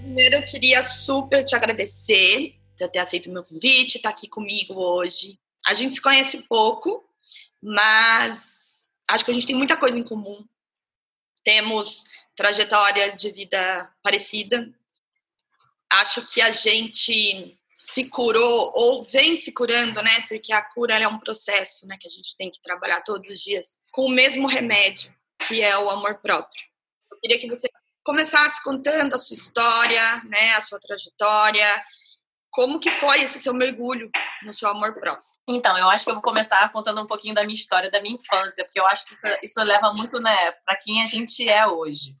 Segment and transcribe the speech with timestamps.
[0.00, 4.74] Primeiro, eu queria super te agradecer por ter aceito o meu convite, estar aqui comigo
[4.74, 5.38] hoje.
[5.66, 7.04] A gente se conhece pouco,
[7.60, 10.46] mas acho que a gente tem muita coisa em comum.
[11.44, 12.04] Temos
[12.36, 14.72] trajetória de vida parecida.
[15.90, 20.24] Acho que a gente se curou ou vem se curando, né?
[20.28, 21.96] Porque a cura é um processo, né?
[22.00, 25.12] Que a gente tem que trabalhar todos os dias com o mesmo remédio,
[25.46, 26.64] que é o amor próprio.
[27.10, 27.68] Eu queria que você
[28.08, 30.54] começasse contando a sua história, né?
[30.54, 31.84] A sua trajetória.
[32.50, 34.10] Como que foi esse seu mergulho
[34.44, 35.28] no seu amor próprio?
[35.46, 38.14] Então, eu acho que eu vou começar contando um pouquinho da minha história, da minha
[38.14, 41.66] infância, porque eu acho que isso, isso leva muito, né, para quem a gente é
[41.66, 42.14] hoje.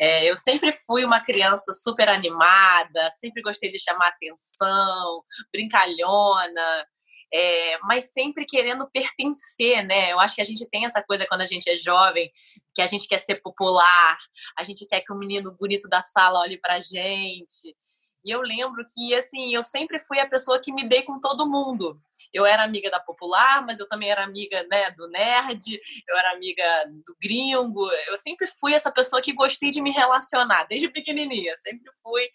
[0.00, 5.22] É, eu sempre fui uma criança super animada, sempre gostei de chamar atenção,
[5.52, 6.86] brincalhona,
[7.32, 10.12] é, mas sempre querendo pertencer, né?
[10.12, 12.30] Eu acho que a gente tem essa coisa quando a gente é jovem,
[12.74, 14.18] que a gente quer ser popular,
[14.56, 17.76] a gente quer que o menino bonito da sala olhe pra gente.
[18.24, 21.48] E eu lembro que, assim, eu sempre fui a pessoa que me dei com todo
[21.48, 22.00] mundo.
[22.32, 26.32] Eu era amiga da popular, mas eu também era amiga, né, do nerd, eu era
[26.32, 26.64] amiga
[27.06, 27.88] do gringo.
[28.06, 32.28] Eu sempre fui essa pessoa que gostei de me relacionar, desde pequenininha, sempre fui.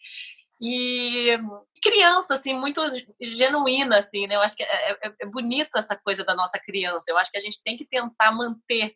[0.63, 1.37] E
[1.83, 2.81] criança, assim, muito
[3.19, 4.35] genuína, assim, né?
[4.35, 7.11] Eu acho que é, é, é bonito essa coisa da nossa criança.
[7.11, 8.95] Eu acho que a gente tem que tentar manter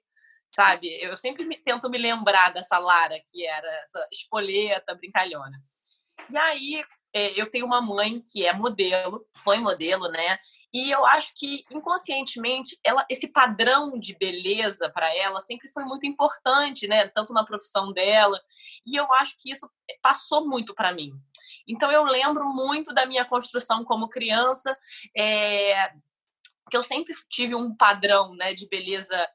[0.50, 0.88] sabe?
[1.02, 5.62] Eu sempre me, tento me lembrar dessa Lara, que era essa espoleta, brincalhona.
[6.32, 6.84] E aí,
[7.14, 10.38] é, eu tenho uma mãe que é modelo, foi modelo, né?
[10.74, 16.06] E eu acho que inconscientemente ela, esse padrão de beleza para ela sempre foi muito
[16.06, 17.08] importante, né?
[17.08, 18.40] Tanto na profissão dela.
[18.86, 19.70] E eu acho que isso
[20.02, 21.12] passou muito para mim.
[21.68, 24.78] Então eu lembro muito da minha construção como criança,
[25.16, 25.92] é,
[26.70, 29.28] que eu sempre tive um padrão, né, de beleza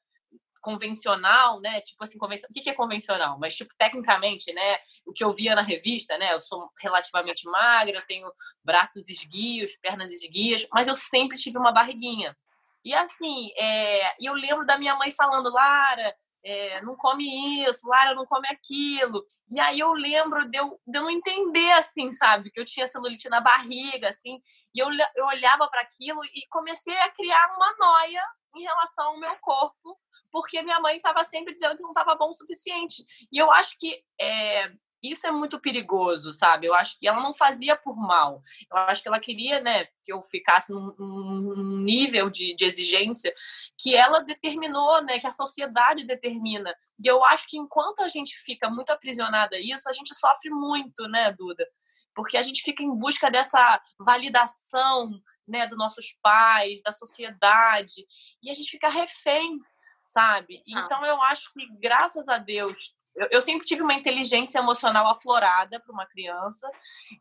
[0.62, 1.80] convencional, né?
[1.80, 2.50] Tipo assim, convencional.
[2.50, 3.38] O que é convencional?
[3.38, 4.78] Mas, tipo, tecnicamente, né?
[5.04, 6.32] O que eu via na revista, né?
[6.32, 8.32] Eu sou relativamente magra, tenho
[8.64, 12.36] braços esguios, pernas esguias, mas eu sempre tive uma barriguinha.
[12.84, 14.14] E assim, é...
[14.24, 16.14] eu lembro da minha mãe falando, Lara,
[16.44, 19.24] é, não come isso, Lara não come aquilo.
[19.50, 22.50] E aí eu lembro de eu, de eu não entender, assim, sabe?
[22.50, 24.40] Que eu tinha celulite na barriga, assim.
[24.74, 28.22] E eu, eu olhava para aquilo e comecei a criar uma noia
[28.56, 29.98] em relação ao meu corpo
[30.32, 33.04] porque minha mãe estava sempre dizendo que não estava bom o suficiente.
[33.30, 36.66] E eu acho que é, isso é muito perigoso, sabe?
[36.66, 38.42] Eu acho que ela não fazia por mal.
[38.70, 43.34] Eu acho que ela queria, né, que eu ficasse num, num nível de, de, exigência
[43.76, 46.74] que ela determinou, né, que a sociedade determina.
[47.02, 50.50] E eu acho que enquanto a gente fica muito aprisionada a isso, a gente sofre
[50.50, 51.66] muito, né, Duda?
[52.14, 55.10] Porque a gente fica em busca dessa validação,
[55.48, 58.06] né, dos nossos pais, da sociedade,
[58.42, 59.58] e a gente fica refém
[60.04, 60.62] sabe?
[60.74, 60.84] Ah.
[60.84, 65.80] Então eu acho que, graças a Deus, eu, eu sempre tive uma inteligência emocional aflorada
[65.80, 66.70] para uma criança,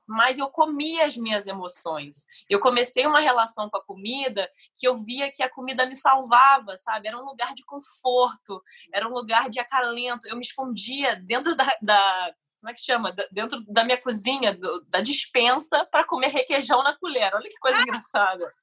[0.07, 2.25] mas eu comia as minhas emoções.
[2.49, 6.77] Eu comecei uma relação com a comida que eu via que a comida me salvava,
[6.77, 7.07] sabe?
[7.07, 8.61] Era um lugar de conforto,
[8.93, 10.27] era um lugar de acalento.
[10.27, 13.13] Eu me escondia dentro da, da como é que chama?
[13.31, 17.33] Dentro da minha cozinha, do, da dispensa, para comer requeijão na colher.
[17.33, 17.81] Olha que coisa ah.
[17.81, 18.53] engraçada.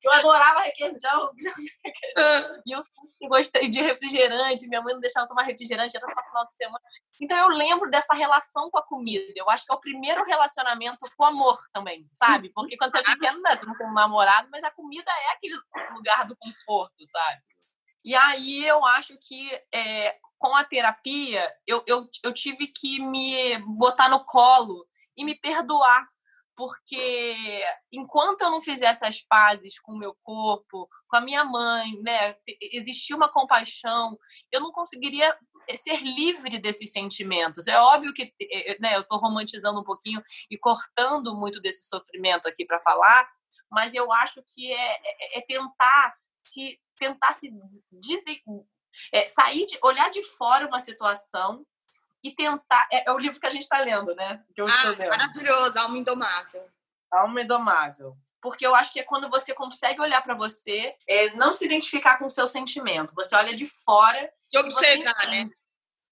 [0.00, 1.30] Que eu adorava requeijão.
[2.16, 2.60] Ah.
[2.66, 4.66] E eu sempre gostei de refrigerante.
[4.68, 6.84] Minha mãe não deixava tomar refrigerante, era só final de semana.
[7.20, 9.32] Então eu lembro dessa relação com a comida.
[9.36, 12.50] Eu acho que é o primeiro relacionamento com o amor também, sabe?
[12.54, 15.32] Porque quando você é pequeno, né, você não tem um namorado, mas a comida é
[15.32, 15.58] aquele
[15.94, 17.42] lugar do conforto, sabe?
[18.04, 23.58] E aí eu acho que é, com a terapia eu, eu, eu tive que me
[23.76, 24.86] botar no colo
[25.16, 26.08] e me perdoar
[26.58, 31.96] porque enquanto eu não fizesse as pazes com o meu corpo, com a minha mãe,
[32.02, 34.18] né, existia uma compaixão,
[34.50, 35.38] eu não conseguiria
[35.68, 37.68] eh, ser livre desses sentimentos.
[37.68, 40.20] É óbvio que eh, né, eu estou romantizando um pouquinho
[40.50, 43.30] e cortando muito desse sofrimento aqui para falar,
[43.70, 44.96] mas eu acho que é,
[45.36, 47.52] é, é tentar se tentar se
[49.12, 51.64] é, sair de olhar de fora uma situação
[52.22, 52.86] e tentar.
[52.92, 54.42] É, é o livro que a gente está lendo, né?
[54.54, 56.68] Que eu ah, maravilhoso, Alma Indomável.
[57.10, 58.16] Alma Indomável.
[58.40, 62.18] Porque eu acho que é quando você consegue olhar para você, é, não se identificar
[62.18, 63.14] com o seu sentimento.
[63.14, 64.32] Você olha de fora.
[64.46, 65.50] Se observar, né?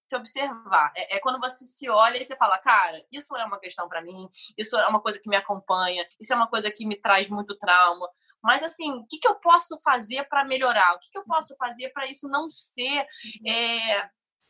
[0.08, 0.92] Se observar.
[0.96, 4.02] É, é, quando você se olha e você fala, cara, isso é uma questão para
[4.02, 7.28] mim, isso é uma coisa que me acompanha, isso é uma coisa que me traz
[7.28, 8.08] muito trauma.
[8.42, 10.94] Mas, assim, o que, que eu posso fazer para melhorar?
[10.94, 13.06] O que, que eu posso fazer para isso não ser
[13.44, 14.08] é,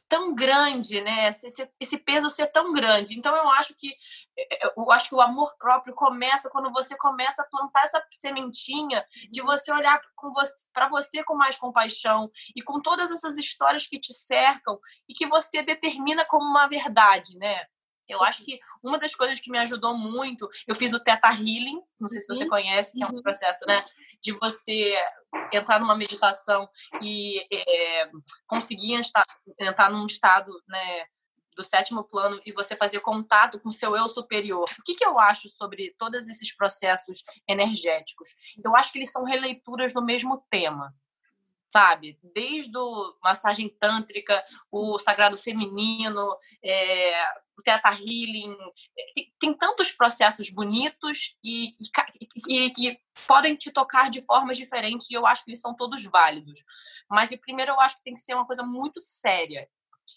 [0.08, 1.28] tão grande, né?
[1.28, 3.18] Esse, esse, peso ser tão grande.
[3.18, 3.94] Então eu acho que
[4.38, 9.04] eh, eu acho que o amor próprio começa quando você começa a plantar essa sementinha
[9.30, 13.98] de você olhar para você, você com mais compaixão e com todas essas histórias que
[13.98, 17.66] te cercam e que você determina como uma verdade, né?
[18.08, 21.80] Eu acho que uma das coisas que me ajudou muito, eu fiz o Theta Healing,
[21.98, 22.50] não sei se você uhum.
[22.50, 23.22] conhece, que é um uhum.
[23.22, 23.84] processo, né,
[24.22, 24.94] de você
[25.52, 26.68] entrar numa meditação
[27.02, 28.10] e é,
[28.46, 29.24] conseguir estar,
[29.60, 31.06] entrar num estado, né,
[31.56, 34.68] do sétimo plano e você fazer contato com o seu eu superior.
[34.78, 38.28] O que, que eu acho sobre todos esses processos energéticos?
[38.62, 40.94] Eu acho que eles são releituras do mesmo tema
[41.76, 42.19] sabe?
[42.34, 44.43] Desde o massagem tântrica,
[44.73, 46.34] o sagrado feminino,
[46.64, 47.23] é,
[47.58, 48.56] o Theta Healing.
[48.99, 51.73] É, tem, tem, tantos processos bonitos e,
[52.75, 56.64] que podem te tocar de formas diferentes e eu acho que eles são todos válidos.
[57.11, 59.69] Mas, primeiro, eu acho que tem que ser uma coisa muito séria.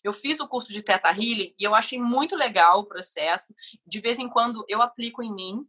[0.01, 3.53] Eu fiz o curso de Theta Healing e eu achei muito legal o processo.
[3.85, 5.67] De vez em quando eu aplico em mim,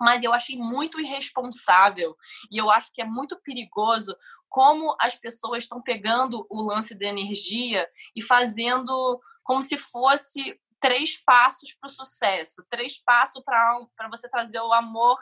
[0.00, 2.16] mas eu achei muito irresponsável
[2.50, 4.16] e eu acho que é muito perigoso
[4.48, 7.86] como as pessoas estão pegando o lance da energia
[8.16, 14.60] e fazendo como se fosse três passos para o sucesso, três passos para você trazer
[14.60, 15.18] o amor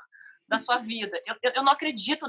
[0.46, 1.20] da sua vida.
[1.26, 2.26] Eu, eu não acredito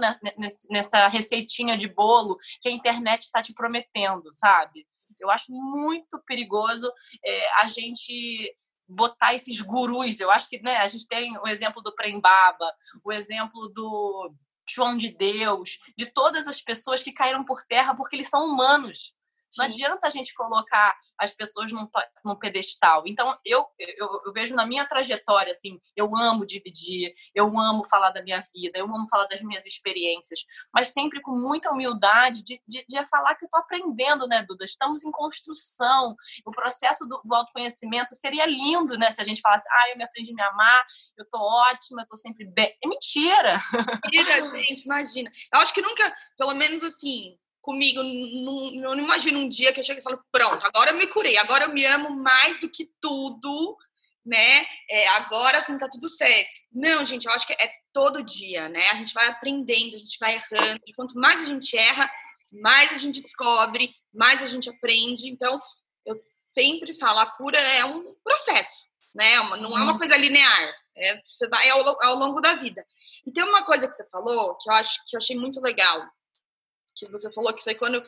[0.69, 4.86] nessa receitinha de bolo que a internet está te prometendo, sabe?
[5.19, 6.92] Eu acho muito perigoso
[7.24, 8.56] é, a gente
[8.89, 10.19] botar esses gurus.
[10.19, 14.33] Eu acho que né, a gente tem o exemplo do Prembaba, o exemplo do
[14.68, 19.13] João de Deus, de todas as pessoas que caíram por terra porque eles são humanos.
[19.57, 21.88] Não adianta a gente colocar as pessoas num,
[22.24, 23.04] num pedestal.
[23.06, 28.12] Então, eu, eu, eu, vejo na minha trajetória, assim, eu amo dividir, eu amo falar
[28.12, 30.40] da minha vida, eu amo falar das minhas experiências,
[30.74, 34.63] mas sempre com muita humildade de, de, de falar que eu estou aprendendo, né, Duda?
[34.63, 36.16] Estamos em construção.
[36.45, 40.04] O processo do, do, autoconhecimento seria lindo, né, se a gente falasse, ah, eu me
[40.04, 40.86] aprendi a me amar,
[41.18, 42.74] eu estou ótima, eu estou sempre bem.
[42.81, 43.60] É mentira!
[44.06, 45.30] Mentira, gente, imagina.
[45.54, 48.01] Eu acho que nunca, pelo menos assim, comigo.
[48.04, 51.07] Não, eu não imagino um dia que eu chego e falo, pronto, agora eu me
[51.07, 53.78] curei, agora eu me amo mais do que tudo,
[54.25, 54.66] né?
[54.89, 56.49] É, agora sim tá tudo certo.
[56.71, 58.89] Não, gente, eu acho que é todo dia, né?
[58.89, 62.09] A gente vai aprendendo, a gente vai errando, e quanto mais a gente erra,
[62.51, 65.30] mais a gente descobre, mais a gente aprende.
[65.30, 65.59] Então,
[66.06, 66.16] eu
[66.51, 68.83] sempre falo, a cura é um processo,
[69.16, 69.33] né?
[69.33, 69.97] É não é uma uhum.
[69.97, 70.71] coisa linear.
[70.95, 72.85] É, você vai é ao, ao longo da vida.
[73.25, 76.06] E tem uma coisa que você falou que eu acho que eu achei muito legal
[76.96, 78.04] que você falou que foi quando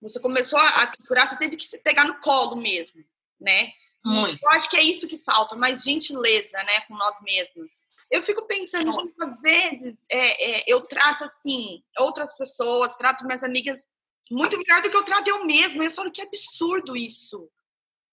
[0.00, 3.04] você começou a se curar, você teve que se pegar no colo mesmo,
[3.38, 3.70] né?
[4.04, 4.38] Muito.
[4.42, 7.70] Eu acho que é isso que falta, mais gentileza, né, com nós mesmos.
[8.10, 13.44] Eu fico pensando, gente, às vezes é, é, eu trato assim outras pessoas, trato minhas
[13.44, 13.84] amigas
[14.30, 15.84] muito melhor do que eu trato eu mesma.
[15.84, 17.48] Eu falo que absurdo isso.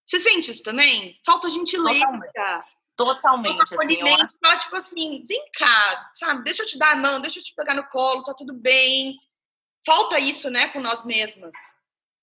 [0.05, 1.19] Você sente isso também?
[1.25, 1.99] Falta gentileza.
[1.99, 2.67] Totalmente.
[2.95, 3.57] Totalmente.
[3.57, 4.33] Falta assim, acolhimento.
[4.43, 6.43] Fala, tipo assim, vem cá, sabe?
[6.43, 9.17] Deixa eu te dar a mão, deixa eu te pegar no colo, tá tudo bem
[9.85, 11.51] falta isso, né, com nós mesmas.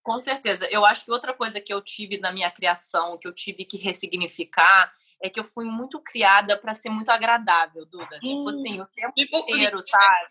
[0.03, 0.67] Com certeza.
[0.71, 3.79] Eu acho que outra coisa que eu tive na minha criação, que eu tive que
[3.79, 4.93] ressignificar,
[5.23, 8.17] é que eu fui muito criada para ser muito agradável, Duda.
[8.23, 10.29] Hum, tipo assim, o tempo inteiro, sabe?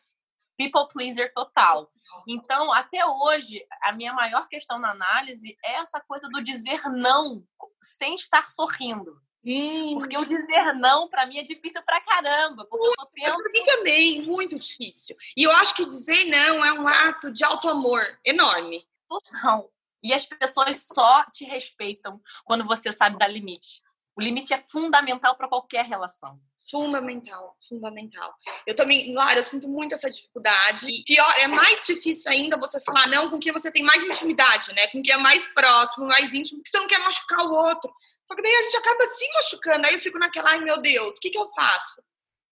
[0.56, 1.92] People pleaser total.
[2.28, 7.44] Então, até hoje, a minha maior questão na análise é essa coisa do dizer não
[7.82, 9.20] sem estar sorrindo.
[9.46, 9.98] Hum.
[9.98, 12.66] Porque o dizer não, para mim, é difícil pra caramba.
[12.66, 13.38] Porque eu tô tendo...
[13.52, 15.16] Mim também, muito difícil.
[15.36, 18.88] E eu acho que dizer não é um ato de auto-amor enorme.
[19.08, 19.70] Total.
[20.02, 23.82] E as pessoas só te respeitam quando você sabe dar limite.
[24.16, 26.40] O limite é fundamental para qualquer relação.
[26.70, 28.34] Fundamental, fundamental.
[28.66, 30.90] Eu também, Lara, eu sinto muito essa dificuldade.
[30.90, 34.74] E pior, é mais difícil ainda você falar não com quem você tem mais intimidade,
[34.74, 34.88] né?
[34.88, 37.94] Com quem é mais próximo, mais íntimo, porque você não quer machucar o outro.
[38.26, 39.88] Só que daí a gente acaba se machucando.
[39.88, 42.02] Aí eu fico naquela, ai meu Deus, o que, que eu faço?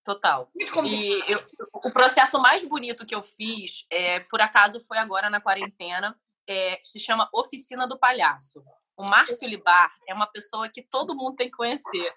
[0.03, 0.51] Total.
[0.85, 5.39] E eu, o processo mais bonito que eu fiz, é, por acaso, foi agora na
[5.39, 6.19] quarentena.
[6.47, 8.61] É, se chama Oficina do Palhaço.
[8.97, 12.13] O Márcio Libar é uma pessoa que todo mundo tem que conhecer,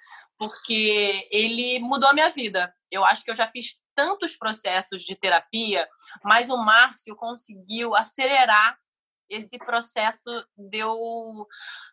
[0.49, 2.75] porque ele mudou a minha vida.
[2.91, 5.89] Eu acho que eu já fiz tantos processos de terapia,
[6.23, 8.79] mas o Márcio conseguiu acelerar
[9.29, 11.47] esse processo deu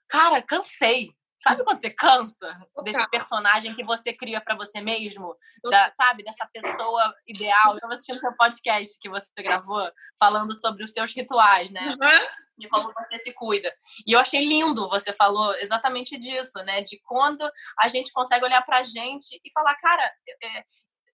[0.10, 5.36] cara cansei Sabe quando você cansa desse personagem que você cria para você mesmo?
[5.64, 6.24] Da, sabe?
[6.24, 7.70] Dessa pessoa ideal.
[7.70, 11.82] Eu estava assistindo seu podcast que você gravou, falando sobre os seus rituais, né?
[11.82, 12.28] Uhum.
[12.58, 13.74] De como você se cuida.
[14.06, 16.82] E eu achei lindo, você falou exatamente disso, né?
[16.82, 20.64] De quando a gente consegue olhar pra gente e falar, cara, é,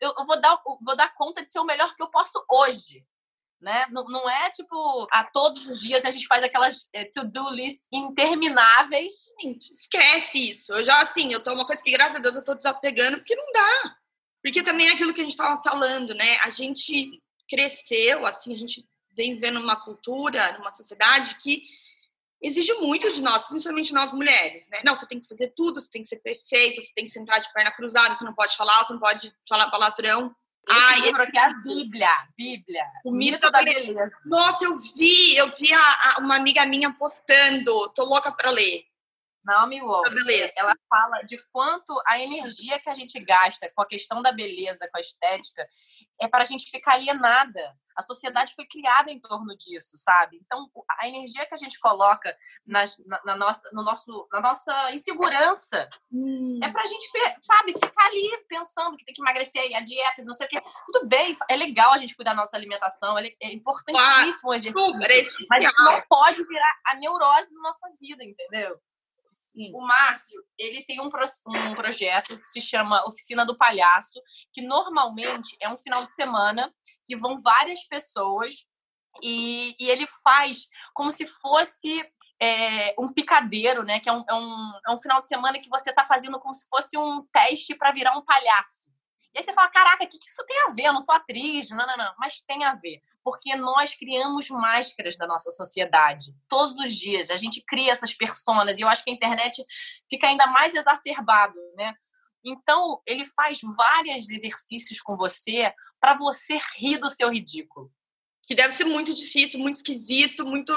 [0.01, 3.05] eu vou dar, vou dar conta de ser o melhor que eu posso hoje
[3.61, 3.87] né?
[3.89, 7.85] Não, não é tipo a todos os dias a gente faz aquelas é, to-do list
[7.91, 9.13] intermináveis.
[9.41, 10.73] Gente, esquece isso.
[10.73, 13.35] Eu já assim, eu tô uma coisa que graças a Deus eu tô desapegando porque
[13.35, 13.95] não dá.
[14.43, 16.37] Porque também é aquilo que a gente estava falando, né?
[16.43, 21.63] A gente cresceu, assim, a gente vem vivendo uma cultura, numa sociedade que
[22.41, 24.81] exige muito de nós, principalmente nós mulheres, né?
[24.85, 27.41] Não, você tem que fazer tudo, você tem que ser perfeita, você tem que sentar
[27.41, 30.35] de perna cruzada, você não pode falar, você não pode falar palavrão.
[30.69, 32.83] Ah, livro aqui é a Bíblia, Bíblia.
[33.05, 34.09] O mito da beleza.
[34.25, 37.89] Nossa, eu vi, eu vi a, a, uma amiga minha postando.
[37.93, 38.83] Tô louca para ler.
[39.47, 40.05] Naomi Wolf,
[40.57, 44.89] ela fala de quanto a energia que a gente gasta com a questão da beleza,
[44.91, 45.65] com a estética,
[46.19, 47.73] é para a gente ficar alienada.
[47.95, 50.39] A sociedade foi criada em torno disso, sabe?
[50.45, 54.91] Então, a energia que a gente coloca nas, na, na, nossa, no nosso, na nossa
[54.91, 56.59] insegurança hum.
[56.61, 57.09] é para a gente,
[57.41, 60.61] sabe, ficar ali pensando que tem que emagrecer, a dieta, não sei o quê.
[60.91, 65.47] Tudo bem, é legal a gente cuidar da nossa alimentação, é, é importantíssimo o exercício,
[65.49, 68.79] mas isso não pode virar a neurose da nossa vida, entendeu?
[69.57, 69.71] Hum.
[69.73, 74.21] O Márcio, ele tem um, pro, um projeto que se chama Oficina do Palhaço,
[74.53, 76.71] que normalmente é um final de semana
[77.05, 78.67] que vão várias pessoas
[79.23, 82.05] e, e ele faz como se fosse
[82.39, 83.99] é, um picadeiro, né?
[83.99, 86.53] Que é um, é, um, é um final de semana que você está fazendo como
[86.53, 88.87] se fosse um teste para virar um palhaço.
[89.37, 90.85] E aí você fala, caraca, o que, que isso tem a ver?
[90.85, 92.11] Eu não sou atriz, não, não, não.
[92.17, 96.33] Mas tem a ver, porque nós criamos máscaras da nossa sociedade.
[96.49, 99.63] Todos os dias a gente cria essas personas e eu acho que a internet
[100.09, 101.93] fica ainda mais exacerbado, né?
[102.43, 107.91] Então, ele faz vários exercícios com você para você rir do seu ridículo.
[108.41, 110.73] Que deve ser muito difícil, muito esquisito, muito.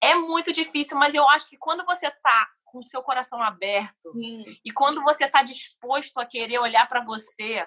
[0.00, 4.10] É muito difícil, mas eu acho que quando você tá com o seu coração aberto
[4.14, 4.44] hum.
[4.64, 7.66] e quando você está disposto a querer olhar para você,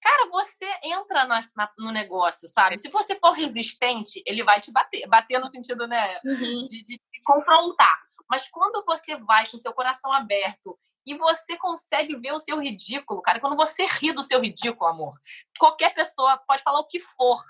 [0.00, 2.76] cara, você entra na, na, no negócio, sabe?
[2.76, 6.64] Se você for resistente, ele vai te bater, bater no sentido, né, uhum.
[6.66, 8.04] de, de, de confrontar.
[8.28, 12.58] Mas quando você vai com o seu coração aberto e você consegue ver o seu
[12.58, 15.14] ridículo, cara, quando você ri do seu ridículo, amor,
[15.58, 17.42] qualquer pessoa pode falar o que for,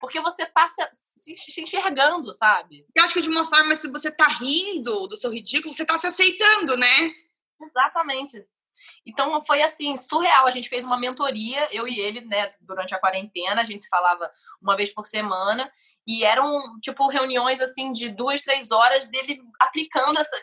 [0.00, 2.86] porque você tá se, se, enxergando, sabe?
[2.94, 5.98] Eu acho que de uma forma, se você tá rindo do seu ridículo, você tá
[5.98, 7.12] se aceitando, né?
[7.60, 8.46] Exatamente.
[9.06, 10.46] Então foi assim, surreal.
[10.46, 13.88] A gente fez uma mentoria, eu e ele, né, durante a quarentena, a gente se
[13.88, 15.70] falava uma vez por semana,
[16.06, 20.36] e eram tipo reuniões assim de duas, três horas dele aplicando essa,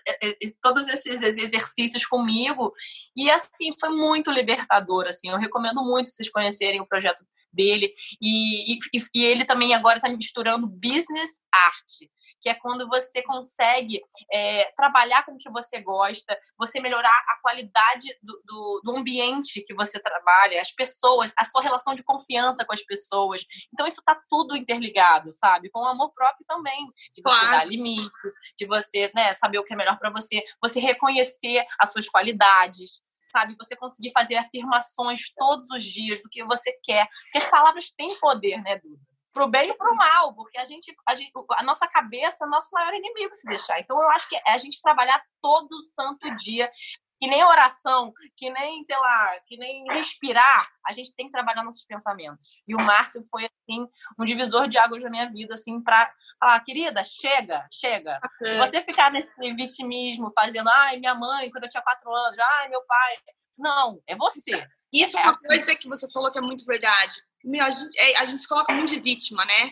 [0.62, 2.74] todos esses exercícios comigo.
[3.16, 5.08] E assim, foi muito libertador.
[5.08, 7.94] Assim, eu recomendo muito vocês conhecerem o projeto dele.
[8.22, 8.78] E, e,
[9.16, 12.10] e ele também agora está misturando business arte
[12.42, 17.40] que é quando você consegue é, trabalhar com o que você gosta, você melhorar a
[17.42, 22.66] qualidade do, do, do, ambiente que você trabalha, as pessoas, a sua relação de confiança
[22.66, 23.46] com as pessoas.
[23.74, 25.70] Então, isso está tudo interligado, sabe?
[25.70, 27.52] Com o amor próprio também, de você claro.
[27.52, 28.12] dar limite,
[28.58, 33.02] de você né, saber o que é melhor para você, você reconhecer as suas qualidades,
[33.32, 33.56] sabe?
[33.58, 37.08] Você conseguir fazer afirmações todos os dias do que você quer.
[37.24, 38.98] Porque as palavras têm poder, né, Duda?
[39.38, 42.50] pro bem e pro mal, porque a gente, a gente, a nossa cabeça é o
[42.50, 43.80] nosso maior inimigo se deixar.
[43.80, 46.72] Então eu acho que é a gente trabalhar todo santo dia
[47.20, 51.64] que nem oração, que nem, sei lá, que nem respirar, a gente tem que trabalhar
[51.64, 52.62] nossos pensamentos.
[52.68, 53.88] E o Márcio foi, assim,
[54.20, 58.20] um divisor de águas na minha vida, assim, para falar, querida, chega, chega.
[58.36, 58.52] Okay.
[58.52, 62.70] Se você ficar nesse vitimismo, fazendo, ai, minha mãe, quando eu tinha quatro anos, ai,
[62.70, 63.18] meu pai.
[63.58, 64.68] Não, é você.
[64.94, 67.16] Isso é, uma coisa que você falou que é muito verdade.
[67.44, 69.72] Meu, a, gente, é, a gente se coloca muito de vítima, né?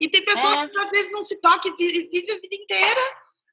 [0.00, 0.68] E tem pessoas é.
[0.68, 3.00] que às vezes não se tocam e vivem a vida inteira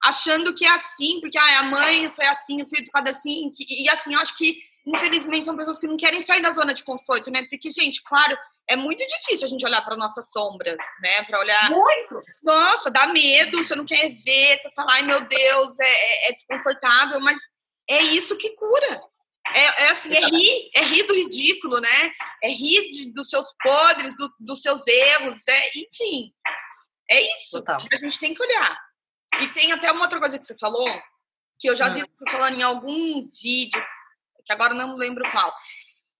[0.03, 3.49] achando que é assim, porque ah, a mãe foi assim, eu fui educada assim.
[3.53, 6.73] Que, e assim, eu acho que, infelizmente, são pessoas que não querem sair da zona
[6.73, 7.45] de conforto, né?
[7.49, 8.37] Porque, gente, claro,
[8.69, 11.23] é muito difícil a gente olhar para nossas sombras, né?
[11.23, 11.69] Para olhar.
[11.69, 12.21] Muito!
[12.43, 16.33] Nossa, dá medo, você não quer ver, você fala, ai meu Deus, é, é, é
[16.33, 17.41] desconfortável, mas
[17.89, 19.01] é isso que cura.
[19.53, 22.11] É, é assim, é rir, é rir do ridículo, né?
[22.43, 26.33] É rir de, dos seus podres, do, dos seus erros, é, enfim.
[27.09, 27.77] É isso Total.
[27.77, 28.77] que a gente tem que olhar.
[29.41, 30.89] E tem até uma outra coisa que você falou,
[31.59, 32.05] que eu já vi hum.
[32.17, 33.83] você falando em algum vídeo,
[34.45, 35.53] que agora não lembro qual,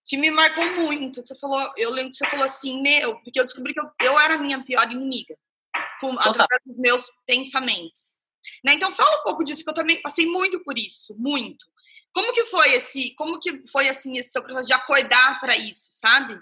[0.06, 1.26] que me marcou muito.
[1.26, 4.20] Você falou, eu lembro que você falou assim, meu, porque eu descobri que eu, eu
[4.20, 5.38] era a minha pior inimiga,
[6.00, 8.18] com, através dos meus pensamentos.
[8.64, 8.74] Né?
[8.74, 11.66] Então fala um pouco disso, porque eu também passei muito por isso, muito.
[12.14, 15.90] Como que foi esse, como que foi assim esse seu processo de acordar para isso,
[15.92, 16.40] sabe?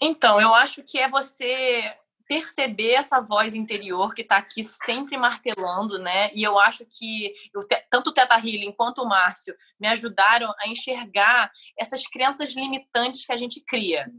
[0.00, 1.94] Então, eu acho que é você
[2.26, 6.30] perceber essa voz interior que está aqui sempre martelando, né?
[6.34, 10.68] E eu acho que eu, tanto o Teta Healing quanto o Márcio me ajudaram a
[10.68, 14.10] enxergar essas crenças limitantes que a gente cria.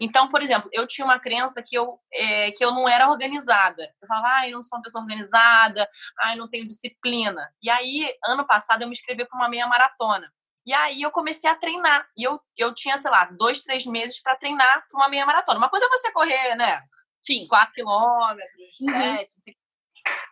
[0.00, 3.82] Então, por exemplo, eu tinha uma crença que eu, é, que eu não era organizada.
[4.00, 5.86] Eu falava, ai, não sou uma pessoa organizada,
[6.20, 7.52] ai, não tenho disciplina.
[7.62, 10.32] E aí, ano passado, eu me inscrevi para uma meia maratona.
[10.64, 12.06] E aí eu comecei a treinar.
[12.16, 15.58] E eu, eu tinha, sei lá, dois, três meses para treinar para uma meia maratona.
[15.58, 16.80] Uma coisa é você correr, né?
[17.22, 17.46] Sim.
[17.48, 19.16] 4 quilômetros, uhum.
[19.16, 19.56] 7,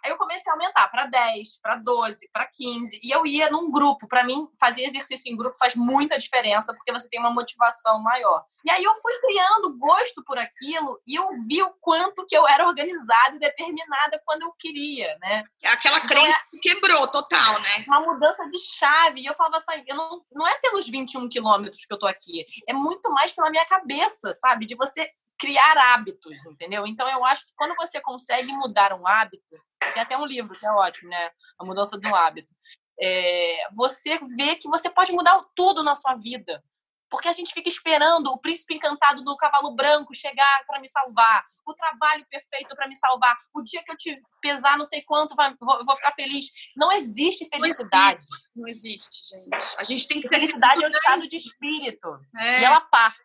[0.05, 3.01] Aí eu comecei a aumentar para 10, para 12, para 15.
[3.03, 4.07] E eu ia num grupo.
[4.07, 8.45] Para mim, fazer exercício em grupo faz muita diferença, porque você tem uma motivação maior.
[8.65, 12.47] E aí eu fui criando gosto por aquilo e eu vi o quanto que eu
[12.47, 15.45] era organizada e determinada quando eu queria, né?
[15.65, 17.85] Aquela então, crença é quebrou total, né?
[17.87, 19.21] Uma mudança de chave.
[19.21, 22.47] E eu falava assim, eu não, não é pelos 21 quilômetros que eu tô aqui,
[22.69, 24.67] é muito mais pela minha cabeça, sabe?
[24.67, 26.87] De você criar hábitos, entendeu?
[26.87, 29.57] Então eu acho que quando você consegue mudar um hábito,
[29.95, 31.31] tem até um livro que é ótimo, né?
[31.59, 32.55] A mudança do hábito.
[33.01, 36.63] É, você vê que você pode mudar tudo na sua vida.
[37.11, 41.43] Porque a gente fica esperando o príncipe encantado do cavalo branco chegar para me salvar,
[41.67, 45.35] o trabalho perfeito para me salvar, o dia que eu te pesar não sei quanto,
[45.35, 46.47] vai, vou, vou, ficar feliz.
[46.77, 48.25] Não existe felicidade.
[48.55, 49.77] Não existe, não existe, gente.
[49.79, 52.09] A gente tem que ter felicidade é um estado de espírito.
[52.37, 52.61] É.
[52.61, 53.25] E ela passa.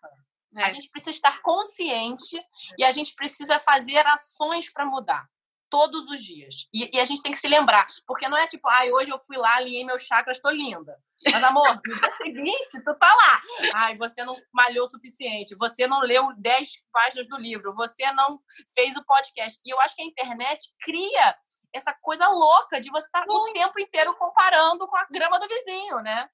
[0.56, 0.64] É.
[0.64, 2.40] A gente precisa estar consciente
[2.78, 5.28] e a gente precisa fazer ações para mudar
[5.74, 6.68] todos os dias.
[6.72, 9.18] E, e, a gente tem que se lembrar, porque não é tipo, ai, hoje eu
[9.18, 10.96] fui lá, alinhei meus chakras, estou linda.
[11.32, 13.42] Mas, amor, no dia seguinte, tu tá lá.
[13.74, 18.38] Ai, você não malhou o suficiente, você não leu 10 páginas do livro, você não
[18.76, 19.60] fez o podcast.
[19.66, 21.36] E eu acho que a internet cria
[21.74, 26.02] essa coisa louca de você estar o tempo inteiro comparando com a grama do vizinho,
[26.02, 26.30] né?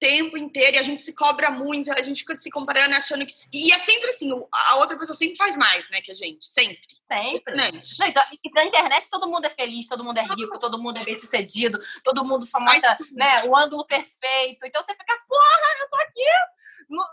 [0.00, 3.32] Tempo inteiro e a gente se cobra muito, a gente fica se comparando, achando que.
[3.52, 6.44] E é sempre assim, a outra pessoa sempre faz mais, né, que a gente.
[6.46, 6.80] Sempre.
[7.04, 7.54] Sempre.
[7.54, 7.66] Não,
[8.06, 11.04] então, e na internet todo mundo é feliz, todo mundo é rico, todo mundo é
[11.04, 14.64] bem sucedido, todo mundo só mostra né, o ângulo perfeito.
[14.64, 16.24] Então você fica, porra, eu tô aqui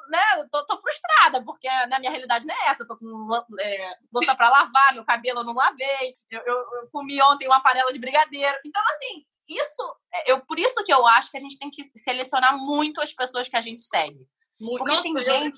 [0.10, 2.84] né, tô, tô, frustrada, porque na minha realidade não é essa.
[2.84, 6.90] Eu tô com é, louça pra lavar, meu cabelo eu não lavei, eu, eu, eu,
[6.92, 8.58] comi ontem uma panela de brigadeiro.
[8.66, 11.84] Então, assim, isso, é, eu, por isso que eu acho que a gente tem que
[11.96, 14.20] selecionar muito as pessoas que a gente segue.
[14.60, 15.58] Muito, porque tem gente.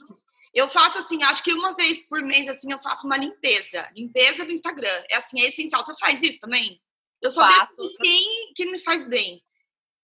[0.54, 3.89] Eu faço assim, acho que uma vez por mês, assim, eu faço uma limpeza.
[3.95, 5.04] Limpeza do Instagram.
[5.10, 5.86] É assim, é essencial.
[5.86, 6.82] Você faz isso também?
[7.21, 7.97] Eu só faço.
[8.02, 9.43] quem que me faz bem.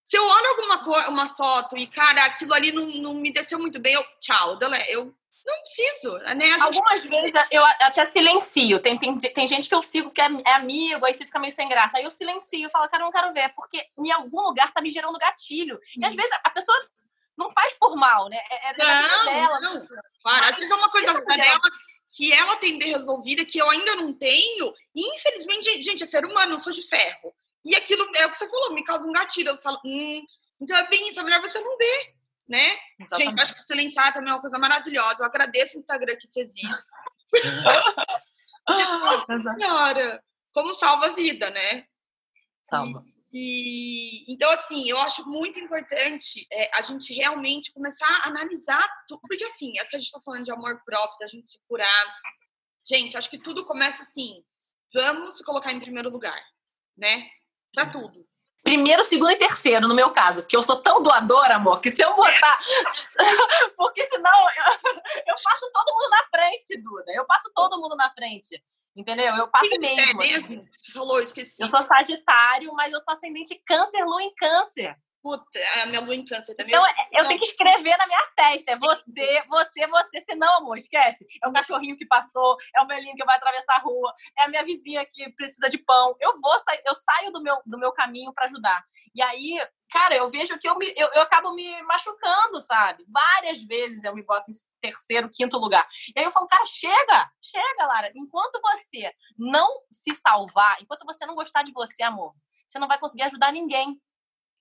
[0.03, 3.79] Se eu olho alguma uma foto e, cara, aquilo ali não, não me desceu muito
[3.79, 6.47] bem, eu tchau, eu não preciso, né?
[6.47, 6.61] Gente...
[6.61, 8.79] Algumas vezes eu até silencio.
[8.79, 11.53] Tem, tem, tem gente que eu sigo que é, é amigo, aí você fica meio
[11.53, 11.97] sem graça.
[11.97, 14.89] Aí eu silencio, falo, cara, eu não quero ver, porque em algum lugar tá me
[14.89, 15.79] gerando gatilho.
[15.95, 16.75] E às vezes a pessoa
[17.37, 18.39] não faz por mal, né?
[18.49, 19.59] É, é não, dela.
[19.59, 19.87] Não.
[20.23, 21.61] Claro, às vezes é uma coisa dela
[22.15, 24.73] que ela tem bem resolvida, que eu ainda não tenho.
[24.95, 27.35] E, infelizmente, gente, é ser humano, eu sou de ferro.
[27.63, 29.49] E aquilo é o que você falou, me causa um gatilho.
[29.49, 30.25] Eu falo, hum,
[30.61, 32.14] então é bem isso, é melhor você não ver
[32.47, 32.67] né?
[32.99, 33.29] Exatamente.
[33.29, 35.21] Gente, acho que silenciar também é uma coisa maravilhosa.
[35.21, 36.83] Eu agradeço o Instagram que isso existe.
[38.67, 40.23] Nossa senhora!
[40.53, 41.85] Como salva a vida, né?
[42.63, 43.03] Salva.
[43.31, 48.81] E, e, então, assim, eu acho muito importante é, a gente realmente começar a analisar
[49.07, 51.59] tudo, porque assim, é que a gente está falando de amor próprio, da gente se
[51.67, 52.15] curar.
[52.87, 54.43] Gente, acho que tudo começa assim.
[54.93, 56.41] Vamos se colocar em primeiro lugar,
[56.97, 57.29] né?
[57.73, 58.24] Para tudo.
[58.65, 60.41] Primeiro, segundo e terceiro, no meu caso.
[60.41, 62.59] Porque eu sou tão doadora, amor, que se eu botar.
[63.77, 64.73] porque senão eu,
[65.27, 67.13] eu passo todo mundo na frente, Duda.
[67.13, 68.61] Eu passo todo mundo na frente.
[68.95, 69.35] Entendeu?
[69.35, 70.23] Eu passo mesmo.
[70.23, 70.45] É mesmo?
[70.45, 70.67] Assim.
[70.93, 71.61] Falou, esqueci.
[71.61, 74.95] Eu sou Sagitário, mas eu sou ascendente câncer, lua em câncer.
[75.25, 76.75] Puta, a minha lua em câncer também.
[76.75, 78.73] Então, eu tenho que escrever na minha testa.
[78.73, 80.21] É você, você, você.
[80.21, 81.25] Senão, amor, esquece.
[81.43, 84.47] É o cachorrinho que passou, é o velhinho que vai atravessar a rua, é a
[84.47, 86.15] minha vizinha que precisa de pão.
[86.21, 88.85] Eu vou sair, eu saio do meu, do meu caminho para ajudar.
[89.15, 93.03] E aí, cara, eu vejo que eu, me, eu, eu acabo me machucando, sabe?
[93.11, 95.87] Várias vezes eu me boto em terceiro, quinto lugar.
[96.15, 98.11] E aí eu falo, cara, chega, chega, Lara.
[98.15, 102.31] Enquanto você não se salvar, enquanto você não gostar de você, amor,
[102.67, 103.99] você não vai conseguir ajudar ninguém.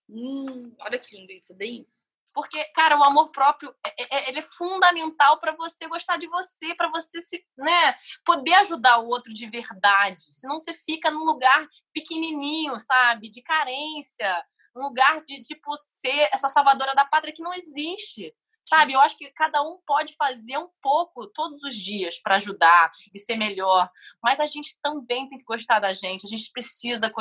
[0.09, 1.95] Hum, olha que lindo isso, bem isso.
[2.35, 6.75] Porque, cara, o amor próprio, é, é, ele é fundamental para você gostar de você,
[6.75, 10.21] para você se, né, poder ajudar o outro de verdade.
[10.21, 13.31] Senão você fica num lugar pequenininho, sabe?
[13.31, 14.45] De carência,
[14.77, 18.35] um lugar de, tipo, ser essa salvadora da pátria que não existe.
[18.65, 22.91] Sabe, eu acho que cada um pode fazer um pouco todos os dias para ajudar
[23.15, 23.91] e ser melhor,
[24.23, 27.13] mas a gente também tem que gostar da gente, a gente precisa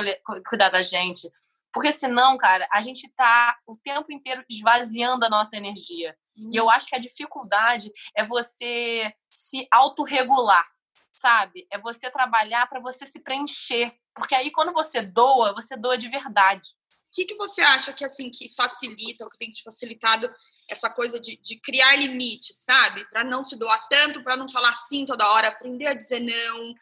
[0.48, 1.30] cuidar da gente.
[1.74, 6.16] Porque senão, cara, a gente tá o tempo inteiro esvaziando a nossa energia.
[6.38, 6.52] Uhum.
[6.54, 10.66] E eu acho que a dificuldade é você se autorregular,
[11.12, 11.68] sabe?
[11.72, 13.92] É você trabalhar para você se preencher.
[14.14, 16.70] Porque aí quando você doa, você doa de verdade.
[16.90, 20.32] O que, que você acha que assim que facilita, ou que tem te facilitado
[20.70, 23.06] essa coisa de, de criar limites, sabe?
[23.06, 26.76] Para não se doar tanto, para não falar sim toda hora, aprender a dizer não,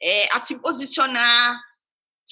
[0.00, 1.58] é, a se posicionar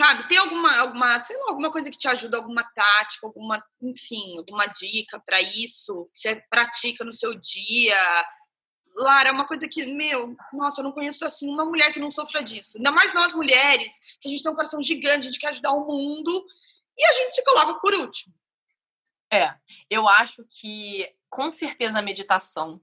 [0.02, 4.36] Sabe, tem alguma, alguma, sei lá, alguma coisa que te ajuda, alguma tática, alguma, enfim,
[4.36, 7.96] alguma dica para isso que você pratica no seu dia?
[8.96, 12.10] Lara, é uma coisa que, meu, nossa, eu não conheço assim uma mulher que não
[12.10, 12.78] sofra disso.
[12.78, 15.70] Ainda mais nós mulheres, que a gente tem um coração gigante, a gente quer ajudar
[15.70, 16.46] o mundo
[16.98, 18.34] e a gente se coloca por último.
[19.32, 19.54] É,
[19.88, 22.82] eu acho que com certeza a meditação,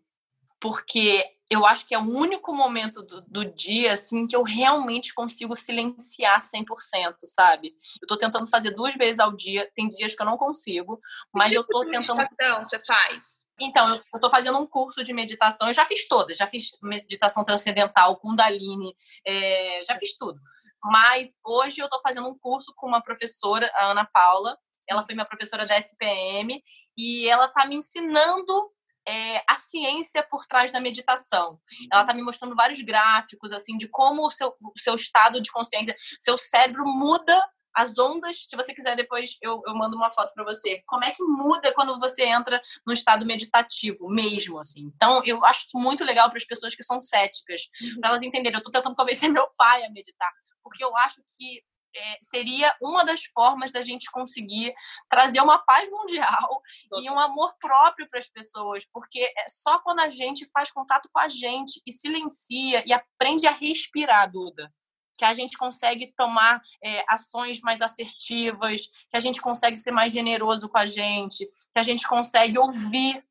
[0.58, 5.14] porque eu acho que é o único momento do, do, dia, assim, que eu realmente
[5.14, 7.74] consigo silenciar 100%, sabe?
[8.00, 11.00] Eu tô tentando fazer duas vezes ao dia, tem dias que eu não consigo,
[11.34, 12.18] mas tipo eu tô tentando...
[12.18, 13.40] meditação você faz?
[13.60, 16.72] Então, eu, eu tô fazendo um curso de meditação, eu já fiz todas, já fiz
[16.84, 20.40] meditação transcendental, Kundalini, é, já fiz tudo.
[20.84, 24.58] Mas hoje eu tô fazendo um curso com uma professora, a Ana Paula,
[24.88, 26.64] ela foi minha professora da SPM,
[26.96, 28.72] e ela tá me ensinando
[29.10, 31.60] é, a ciência por trás da meditação.
[31.92, 35.52] Ela está me mostrando vários gráficos assim de como o seu, o seu estado de
[35.52, 38.46] consciência, seu cérebro muda as ondas.
[38.48, 40.84] Se você quiser depois eu, eu mando uma foto para você.
[40.86, 44.92] Como é que muda quando você entra no estado meditativo mesmo assim?
[44.96, 48.00] Então eu acho muito legal para as pessoas que são céticas, uhum.
[48.00, 48.58] para elas entenderem.
[48.58, 50.32] Eu estou tentando convencer meu pai a meditar,
[50.64, 51.64] porque eu acho que
[51.96, 54.74] é, seria uma das formas da gente conseguir
[55.10, 56.62] trazer uma paz mundial
[57.02, 61.10] e um amor próprio para as pessoas, porque é só quando a gente faz contato
[61.12, 64.72] com a gente e silencia e aprende a respirar, Duda,
[65.18, 70.14] que a gente consegue tomar é, ações mais assertivas, que a gente consegue ser mais
[70.14, 73.22] generoso com a gente, que a gente consegue ouvir,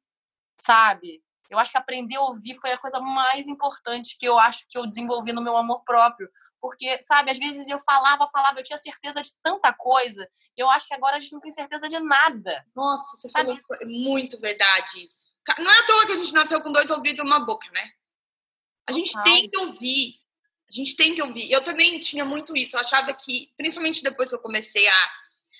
[0.60, 1.22] sabe?
[1.48, 4.76] Eu acho que aprender a ouvir foi a coisa mais importante que eu acho que
[4.76, 6.28] eu desenvolvi no meu amor próprio,
[6.60, 10.86] porque, sabe, às vezes eu falava, falava, eu tinha certeza de tanta coisa, eu acho
[10.86, 12.64] que agora a gente não tem certeza de nada.
[12.74, 13.46] Nossa, você sabe?
[13.46, 15.28] falou muito verdade isso.
[15.58, 17.90] Não é à toa que a gente nasceu com dois ouvidos e uma boca, né?
[18.86, 20.14] A gente tem que ouvir.
[20.68, 21.50] A gente tem que ouvir.
[21.50, 22.76] Eu também tinha muito isso.
[22.76, 25.10] Eu achava que, principalmente depois que eu comecei a,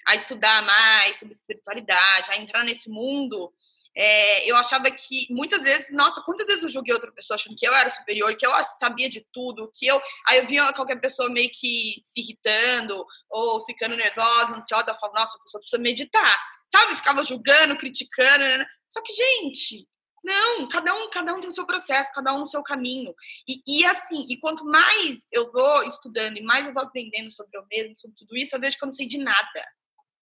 [0.09, 3.53] a estudar mais sobre espiritualidade, a entrar nesse mundo,
[3.96, 7.66] é, eu achava que muitas vezes, nossa, quantas vezes eu julguei outra pessoa achando que
[7.66, 10.01] eu era superior, que eu sabia de tudo, que eu.
[10.27, 15.20] Aí eu via qualquer pessoa meio que se irritando ou ficando nervosa, ansiosa, eu falava,
[15.20, 16.38] nossa, a pessoa precisa meditar.
[16.70, 16.96] Sabe?
[16.96, 18.44] Ficava julgando, criticando.
[18.44, 18.66] Né?
[18.88, 19.88] Só que, gente,
[20.22, 23.14] não, cada um, cada um tem o seu processo, cada um o seu caminho.
[23.48, 27.57] E, e assim, e quanto mais eu vou estudando e mais eu vou aprendendo sobre
[27.57, 29.64] eu mesmo, sobre tudo isso, eu vejo que eu não sei de nada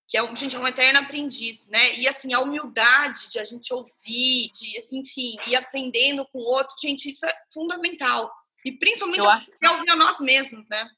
[0.08, 1.96] que é, gente, é um eterno aprendiz, né?
[1.96, 6.44] E assim, a humildade de a gente ouvir, de assim, enfim, ir aprendendo com o
[6.44, 8.32] outro, gente, isso é fundamental.
[8.64, 9.50] E principalmente eu acho...
[9.64, 10.88] ouvir a nós mesmos, né?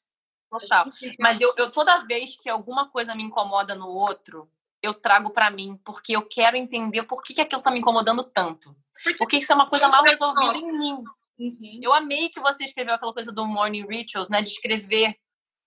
[0.51, 0.87] Total.
[1.19, 4.51] Mas eu, eu toda vez que alguma coisa me incomoda no outro,
[4.83, 8.25] eu trago para mim, porque eu quero entender por que, que aquilo tá me incomodando
[8.25, 8.75] tanto.
[9.19, 11.05] Porque isso é uma coisa mal resolvida em mim.
[11.39, 11.81] Uhum.
[11.83, 14.43] Eu amei que você escreveu aquela coisa do Morning Rituals, né?
[14.43, 15.17] De escrever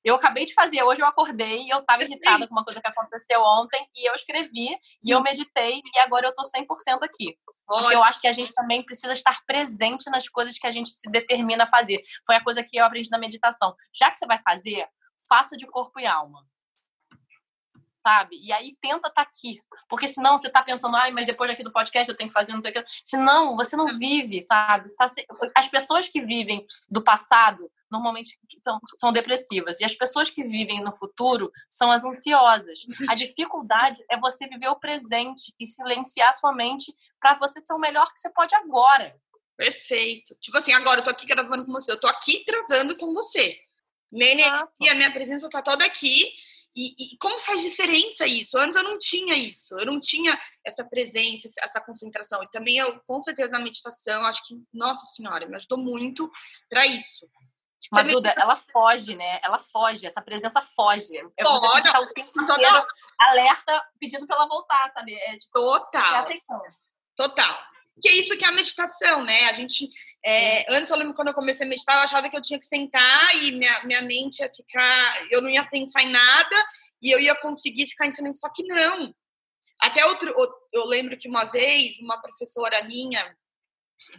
[0.03, 2.87] eu acabei de fazer, hoje eu acordei e eu estava irritada com uma coisa que
[2.87, 4.69] aconteceu ontem e eu escrevi
[5.03, 7.37] e eu meditei e agora eu tô 100% aqui.
[7.67, 10.89] Porque eu acho que a gente também precisa estar presente nas coisas que a gente
[10.89, 12.01] se determina a fazer.
[12.25, 13.75] Foi a coisa que eu aprendi na meditação.
[13.93, 14.85] Já que você vai fazer,
[15.29, 16.45] faça de corpo e alma.
[18.05, 18.39] Sabe?
[18.41, 19.61] E aí tenta estar tá aqui.
[19.87, 22.53] Porque senão você tá pensando, ai, mas depois aqui do podcast eu tenho que fazer
[22.53, 22.83] não sei o que.
[23.03, 24.89] Senão, você não vive, sabe?
[25.55, 29.79] As pessoas que vivem do passado normalmente são, são depressivas.
[29.81, 32.79] E as pessoas que vivem no futuro são as ansiosas.
[33.09, 37.79] A dificuldade é você viver o presente e silenciar sua mente para você ser o
[37.79, 39.13] melhor que você pode agora.
[39.57, 40.35] Perfeito.
[40.39, 41.91] Tipo assim, agora eu tô aqui gravando com você.
[41.91, 43.57] Eu tô aqui gravando com você.
[44.09, 46.33] Minha energia, a minha presença tá toda aqui
[46.75, 48.57] e, e, como faz diferença isso?
[48.57, 52.41] Antes eu não tinha isso, eu não tinha essa presença, essa concentração.
[52.43, 56.31] E também eu, com certeza, na meditação, acho que, nossa senhora, me ajudou muito
[56.69, 57.27] para isso.
[57.91, 59.39] Mas, Duda, ela foge, né?
[59.43, 61.17] Ela foge, essa presença foge.
[61.37, 62.87] É você tem que estar o tempo inteiro
[63.19, 65.13] alerta, pedindo para ela voltar, sabe?
[65.13, 66.25] É, tipo, Total.
[67.15, 67.70] Total.
[67.99, 69.45] Que é isso que é a meditação, né?
[69.49, 69.89] A gente
[70.23, 72.65] é, antes, eu lembro quando eu comecei a meditar, eu achava que eu tinha que
[72.65, 75.27] sentar e minha, minha mente ia ficar.
[75.31, 76.55] Eu não ia pensar em nada
[77.01, 78.39] e eu ia conseguir ficar em silêncio.
[78.39, 79.13] Só que não.
[79.79, 80.33] Até outro.
[80.71, 83.35] Eu lembro que uma vez, uma professora minha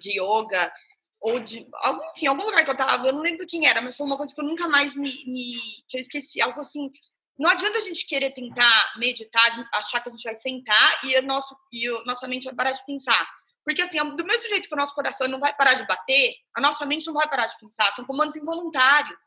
[0.00, 0.72] de yoga,
[1.20, 1.68] ou de.
[2.10, 4.34] Enfim, algum lugar que eu tava, eu não lembro quem era, mas foi uma coisa
[4.34, 5.24] que eu nunca mais me.
[5.26, 5.54] me
[5.88, 6.40] que eu esqueci.
[6.40, 6.90] Ela falou assim.
[7.38, 11.22] Não adianta a gente querer tentar meditar, achar que a gente vai sentar e, o
[11.22, 13.26] nosso, e a nossa mente vai parar de pensar
[13.64, 16.60] porque, assim, do mesmo jeito que o nosso coração não vai parar de bater, a
[16.60, 17.92] nossa mente não vai parar de pensar.
[17.92, 19.20] São comandos involuntários.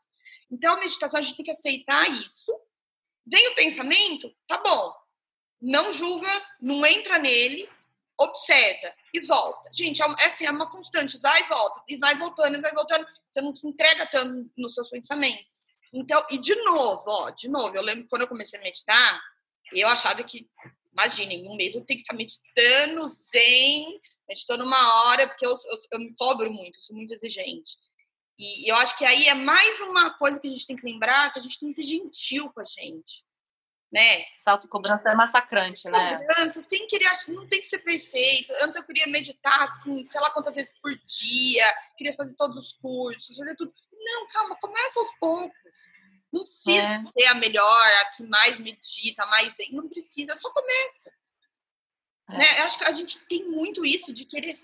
[0.50, 2.52] Então, a meditação, a gente tem que aceitar isso.
[3.26, 4.94] Vem o pensamento, tá bom.
[5.60, 7.68] Não julga, não entra nele,
[8.18, 9.70] observa e volta.
[9.72, 12.72] Gente, é, é, assim, é uma constante, vai e volta, e vai voltando, e vai
[12.72, 13.06] voltando.
[13.30, 15.54] Você não se entrega tanto nos seus pensamentos.
[15.92, 19.20] Então, e de novo, ó, de novo, eu lembro quando eu comecei a meditar,
[19.72, 20.48] eu achava que,
[20.92, 24.00] imagina, em um mês eu tenho que estar meditando zen,
[24.34, 27.76] estou numa hora, porque eu, eu, eu, me cobro muito, eu sou muito exigente.
[28.38, 31.32] E eu acho que aí é mais uma coisa que a gente tem que lembrar,
[31.32, 33.24] que a gente tem que ser gentil com a gente.
[33.90, 34.24] Né?
[34.34, 36.18] Essa autocobrança é massacrante, né?
[36.18, 38.52] Cobrança, sem querer, não tem que ser perfeito.
[38.60, 42.72] Antes eu queria meditar, assim, sei lá quantas vezes por dia, queria fazer todos os
[42.74, 43.72] cursos, fazer tudo.
[43.92, 45.56] Não, calma, começa aos poucos.
[46.32, 47.04] Não precisa é.
[47.16, 49.54] ser a melhor, a que mais medita, mais.
[49.70, 51.10] Não precisa, só começa.
[52.30, 52.38] É.
[52.38, 52.60] Né?
[52.60, 54.56] Eu acho que a gente tem muito isso de querer,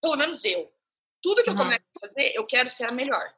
[0.00, 0.72] pelo menos eu.
[1.20, 1.60] Tudo que eu uhum.
[1.60, 3.32] começo a fazer, eu quero ser a melhor.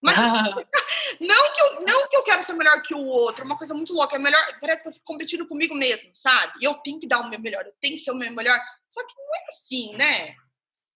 [0.00, 0.16] Mas
[1.20, 3.74] não, que eu, não que eu quero ser melhor que o outro, é uma coisa
[3.74, 4.16] muito louca.
[4.16, 6.52] É melhor, parece que eu fico competindo comigo mesmo, sabe?
[6.60, 8.58] E eu tenho que dar o meu melhor, eu tenho que ser o meu melhor.
[8.90, 10.34] Só que não é assim, né?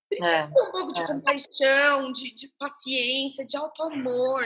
[0.08, 1.06] Precisa é, um pouco de é.
[1.06, 4.44] compaixão, de, de paciência, de alto amor,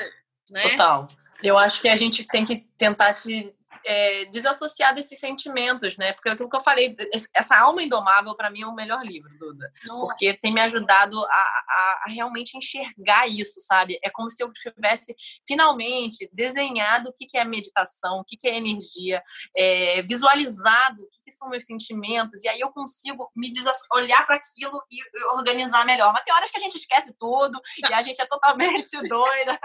[0.48, 0.70] né?
[0.70, 1.08] Total.
[1.42, 3.54] Eu acho que a gente tem que tentar te
[3.86, 6.12] é, desassociar desses sentimentos, né?
[6.12, 6.94] Porque aquilo que eu falei,
[7.32, 9.72] essa alma indomável, para mim, é o melhor livro, Duda.
[9.86, 10.06] Nossa.
[10.06, 13.98] Porque tem me ajudado a, a, a, realmente enxergar isso, sabe?
[14.02, 15.14] É como se eu tivesse
[15.46, 19.22] finalmente desenhado o que, que é meditação, o que, que é energia,
[19.56, 23.52] é, visualizado o que, que, são meus sentimentos, e aí eu consigo me
[23.92, 24.98] olhar para aquilo e
[25.36, 26.12] organizar melhor.
[26.12, 29.58] Mas tem horas que a gente esquece tudo e a gente é totalmente doida.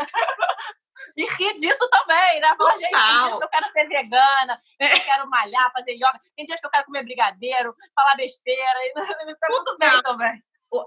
[1.16, 2.54] E rir disso também, né?
[2.58, 4.94] Falar, gente, tem dias que eu quero ser vegana, é.
[4.96, 8.80] eu quero malhar, fazer yoga, tem dias que eu quero comer brigadeiro, falar besteira,
[9.40, 10.44] tá tudo bem também.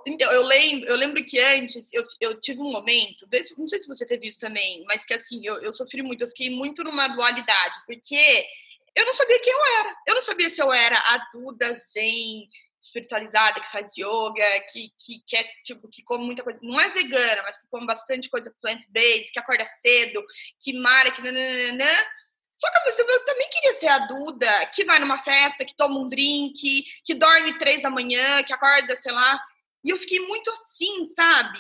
[0.07, 3.87] Então, eu lembro, eu lembro que antes eu, eu tive um momento, não sei se
[3.87, 7.07] você teve isso também, mas que assim, eu, eu sofri muito, eu fiquei muito numa
[7.09, 8.47] dualidade, porque
[8.95, 9.97] eu não sabia quem eu era.
[10.07, 12.49] Eu não sabia se eu era a Duda Zen,
[12.85, 16.91] espiritualizada, que faz yoga, que, que, que, é, tipo, que come muita coisa, não é
[16.91, 20.25] vegana, mas que come bastante coisa plant-based, que acorda cedo,
[20.61, 21.91] que mara, que nananana.
[22.57, 26.09] Só que eu também queria ser a Duda, que vai numa festa, que toma um
[26.09, 29.41] drink, que dorme três da manhã, que acorda, sei lá.
[29.85, 31.59] E eu fiquei muito assim, sabe?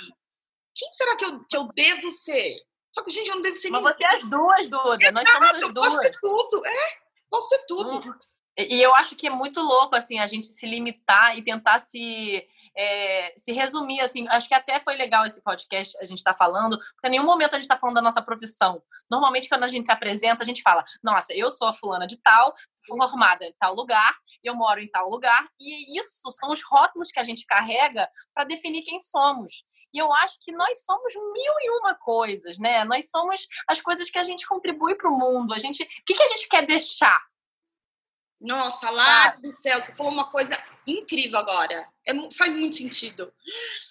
[0.74, 2.56] Quem será que eu, que eu devo ser?
[2.92, 3.96] Só que, gente, eu não devo ser Mas ninguém.
[3.96, 5.12] você é as duas, Duda.
[5.12, 5.92] Nós somos as duas.
[5.92, 6.98] Posso ser tudo, é.
[7.28, 8.10] Posso ser tudo.
[8.10, 8.14] Hum.
[8.56, 12.46] E eu acho que é muito louco, assim, a gente se limitar e tentar se,
[12.76, 14.28] é, se resumir, assim.
[14.28, 17.54] Acho que até foi legal esse podcast a gente está falando, porque em nenhum momento
[17.54, 18.80] a gente está falando da nossa profissão.
[19.10, 22.16] Normalmente, quando a gente se apresenta, a gente fala, nossa, eu sou a fulana de
[22.22, 22.54] tal,
[22.86, 27.18] formada em tal lugar, eu moro em tal lugar, e isso são os rótulos que
[27.18, 29.64] a gente carrega para definir quem somos.
[29.92, 32.84] E eu acho que nós somos mil e uma coisas, né?
[32.84, 35.54] Nós somos as coisas que a gente contribui para o mundo.
[35.54, 37.20] A gente, o que, que a gente quer deixar?
[38.44, 40.52] Nossa, lá do céu, você falou uma coisa
[40.86, 41.88] incrível agora.
[42.06, 43.32] É, faz muito sentido.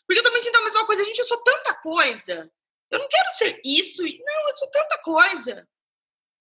[0.06, 1.04] Porque eu também sinto a mesma coisa.
[1.04, 2.52] Gente, eu sou tanta coisa.
[2.92, 4.04] Eu não quero ser isso.
[4.04, 5.68] Não, eu sou tanta coisa.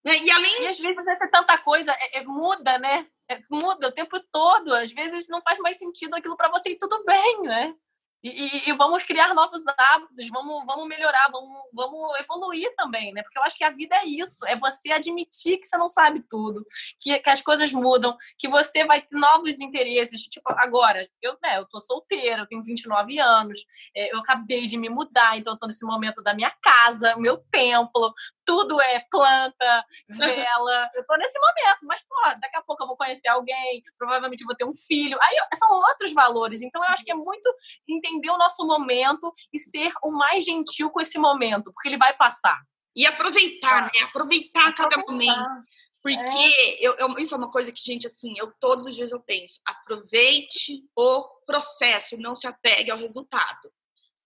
[0.05, 0.19] Né?
[0.19, 0.63] E além.
[0.63, 3.07] E às vezes essa tanta coisa é, é muda, né?
[3.31, 4.75] É, muda o tempo todo.
[4.75, 7.75] Às vezes não faz mais sentido aquilo para você e tudo bem, né?
[8.23, 13.21] E, e, vamos criar novos hábitos, vamos, vamos melhorar, vamos, vamos evoluir também, né?
[13.21, 16.23] Porque eu acho que a vida é isso, é você admitir que você não sabe
[16.29, 16.65] tudo,
[17.01, 20.23] que, que as coisas mudam, que você vai ter novos interesses.
[20.23, 23.59] Tipo, agora, eu, né, eu tô solteira, eu tenho 29 anos,
[23.97, 27.39] é, eu acabei de me mudar, então eu tô nesse momento da minha casa, meu
[27.51, 28.13] templo,
[28.45, 30.91] tudo é planta, vela.
[30.95, 34.55] Eu tô nesse momento, mas, pô, daqui a pouco eu vou conhecer alguém, provavelmente vou
[34.55, 35.19] ter um filho.
[35.23, 36.63] Aí são outros valores.
[36.63, 37.53] Então, eu acho que é muito
[37.89, 42.15] entender o nosso momento e ser o mais gentil com esse momento, porque ele vai
[42.15, 42.59] passar.
[42.95, 44.01] E aproveitar, né?
[44.05, 44.75] Aproveitar, aproveitar.
[44.75, 45.73] cada momento.
[46.03, 46.87] Porque é.
[46.87, 49.61] eu, eu, isso é uma coisa que, gente, assim, eu todos os dias eu penso.
[49.65, 53.73] Aproveite o processo, não se apegue ao resultado.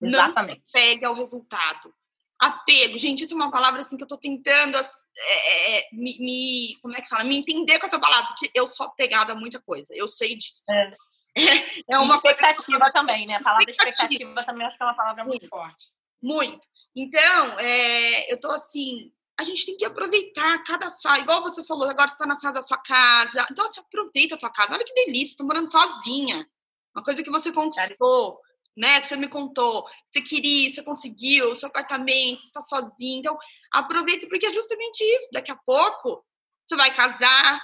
[0.01, 0.61] Exatamente.
[0.61, 1.95] Não se apegue ao resultado
[2.39, 2.99] apego.
[2.99, 4.83] Gente, isso é uma palavra assim que eu tô tentando é,
[5.19, 7.25] é, é, me, me, Como é que fala?
[7.25, 9.89] Me entender com essa palavra, porque eu sou apegada a muita coisa.
[9.91, 10.63] Eu sei disso.
[10.69, 10.93] É,
[11.91, 12.93] é uma expectativa coisa...
[12.93, 13.37] também, né?
[13.37, 14.13] A palavra expectativa.
[14.13, 15.87] expectativa também acho que é uma palavra muito, muito forte.
[16.23, 16.67] Muito.
[16.95, 19.13] Então, é, eu tô assim.
[19.39, 21.21] A gente tem que aproveitar cada fase.
[21.21, 23.47] Igual você falou, agora você tá na fase da sua casa.
[23.51, 24.75] Então, você aproveita a sua casa.
[24.75, 26.49] Olha que delícia, tô morando sozinha.
[26.95, 28.41] Uma coisa que você conquistou
[28.77, 29.01] né?
[29.01, 33.21] Que você me contou, você queria, você conseguiu, seu apartamento, está sozinho.
[33.21, 33.39] Então,
[33.73, 35.29] aproveita, porque é justamente isso.
[35.33, 36.25] Daqui a pouco
[36.67, 37.63] você vai casar,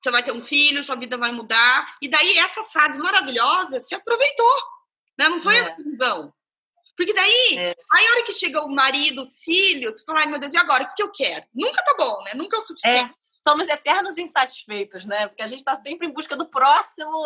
[0.00, 1.96] você vai ter um filho, sua vida vai mudar.
[2.00, 4.56] E daí, essa fase maravilhosa, você aproveitou.
[5.18, 5.28] Né?
[5.28, 5.60] Não foi é.
[5.60, 6.32] assim, vão.
[6.96, 7.76] Porque daí, é.
[7.92, 10.56] aí a hora que chega o marido, o filho, você fala, ai meu Deus, e
[10.56, 10.84] agora?
[10.84, 11.44] O que, que eu quero?
[11.54, 12.32] Nunca tá bom, né?
[12.34, 13.12] Nunca é o suficiente.
[13.12, 15.28] É somos eternos insatisfeitos, né?
[15.28, 17.24] Porque a gente está sempre em busca do próximo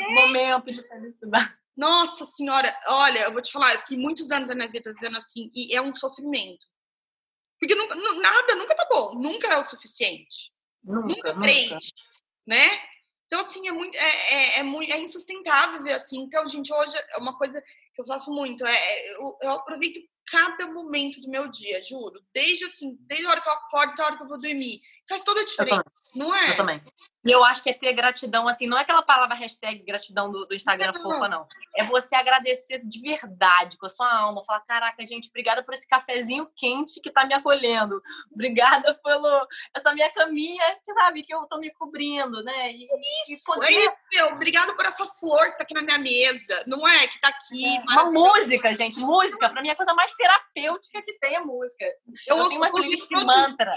[0.00, 0.14] é.
[0.14, 1.54] momento de felicidade.
[1.78, 5.16] Nossa senhora, olha, eu vou te falar, eu fiquei muitos anos da minha vida vivendo
[5.16, 6.66] assim, e é um sofrimento.
[7.60, 10.52] Porque nunca, nada nunca tá bom, nunca é o suficiente.
[10.82, 11.34] Nunca, nunca.
[11.38, 11.94] Prende,
[12.44, 12.66] né?
[13.26, 16.18] Então, assim, é muito, é, é, é, muito, é insustentável ver assim.
[16.22, 17.62] Então, gente, hoje é uma coisa
[17.94, 22.20] que eu faço muito, é, é eu, eu aproveito cada momento do meu dia, juro.
[22.34, 24.80] Desde assim, desde a hora que eu acordo até a hora que eu vou dormir.
[25.08, 25.82] Faz toda a diferença.
[26.14, 26.50] Não é?
[26.50, 26.82] Eu também.
[27.24, 30.46] E eu acho que é ter gratidão, assim, não é aquela palavra hashtag gratidão do,
[30.46, 31.46] do Instagram não, fofa, não.
[31.76, 34.42] É você agradecer de verdade, com a sua alma.
[34.44, 38.00] Falar, caraca, gente, obrigada por esse cafezinho quente que tá me acolhendo.
[38.32, 42.72] Obrigada pelo essa minha caminha, que sabe, que eu tô me cobrindo, né?
[42.72, 42.88] E,
[43.28, 43.66] isso, e poder...
[43.66, 46.64] é isso, obrigada por essa flor que tá aqui na minha mesa.
[46.66, 47.08] Não é?
[47.08, 47.76] Que tá aqui.
[47.76, 48.98] É, uma música, gente.
[48.98, 51.84] Música, pra mim, é a coisa mais terapêutica que tem a música.
[52.26, 53.72] Eu, eu tenho uma playlist mantra.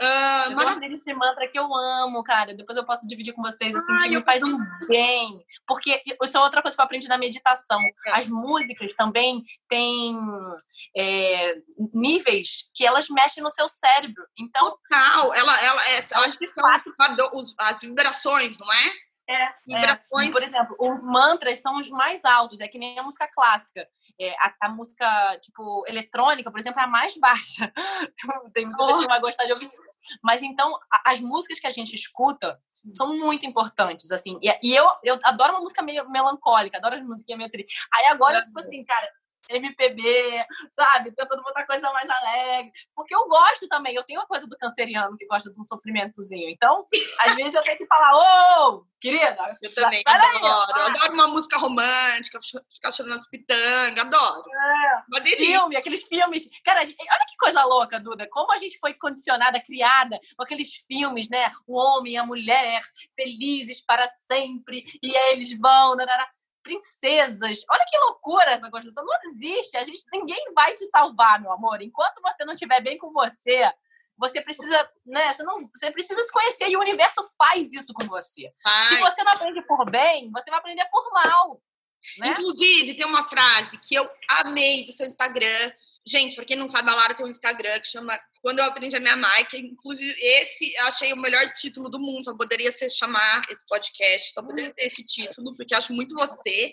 [0.00, 0.96] Uh, eu maravilha.
[0.96, 2.54] esse mantra que eu amo, cara.
[2.54, 4.58] Depois eu posso dividir com vocês, assim, Ai, que me faz um
[4.88, 5.44] bem.
[5.66, 7.78] Porque isso é outra coisa que eu aprendi na meditação.
[8.06, 8.12] É.
[8.12, 10.18] As músicas também têm
[10.96, 11.56] é,
[11.92, 14.24] níveis que elas mexem no seu cérebro.
[14.38, 14.70] Então.
[14.70, 15.34] Total.
[15.34, 16.22] Ela, ela, é, elas são
[17.58, 19.10] as vibrações, não é?
[19.28, 19.96] É, é.
[20.32, 23.86] Por exemplo, os mantras são os mais altos, é que nem a música clássica.
[24.18, 27.72] É, a, a, música, tipo, eletrônica, por exemplo, é a mais baixa.
[28.52, 28.86] Tem muita oh.
[28.86, 29.70] gente que não vai gostar de ouvir.
[30.22, 30.72] Mas então,
[31.06, 32.58] as músicas que a gente escuta
[32.88, 34.38] são muito importantes, assim.
[34.42, 37.66] E, e, eu, eu adoro uma música meio melancólica, adoro as músicas meio tri.
[37.94, 39.08] Aí agora, eu fico assim, cara,
[39.48, 41.12] MPB, sabe?
[41.12, 42.72] Tentando botar coisa mais alegre.
[42.94, 43.94] Porque eu gosto também.
[43.94, 46.48] Eu tenho uma coisa do canceriano que gosta de um sofrimentozinho.
[46.50, 46.86] Então,
[47.20, 49.58] às vezes eu tenho que falar, ô, querida.
[49.60, 50.78] Eu também adoro.
[50.78, 54.44] eu adoro uma música romântica, ficar chorando as pitangas, adoro.
[54.48, 55.02] É.
[55.08, 56.48] Uma Filme, aqueles filmes.
[56.64, 58.28] Cara, olha que coisa louca, Duda.
[58.28, 61.50] Como a gente foi condicionada, criada com aqueles filmes, né?
[61.66, 62.82] O homem e a mulher,
[63.16, 65.96] felizes para sempre, e eles vão.
[65.96, 66.26] Nanana
[66.62, 67.64] princesas.
[67.70, 69.04] Olha que loucura essa construção.
[69.04, 69.76] Não existe.
[69.76, 71.80] A gente, ninguém vai te salvar, meu amor.
[71.82, 73.70] Enquanto você não estiver bem com você,
[74.16, 75.34] você precisa, né?
[75.34, 78.52] Você, não, você precisa se conhecer e o universo faz isso com você.
[78.64, 78.86] Ai.
[78.88, 81.62] Se você não aprende por bem, você vai aprender por mal.
[82.18, 82.28] Né?
[82.28, 85.72] Inclusive, tem uma frase que eu amei do seu Instagram.
[86.06, 88.96] Gente, pra quem não sabe, a Lara tem um Instagram que chama quando eu aprendi
[88.96, 92.88] a amar, que inclusive esse eu achei o melhor título do mundo, só poderia ser
[92.90, 96.72] chamar esse podcast, só poderia ter esse título, porque eu acho muito você.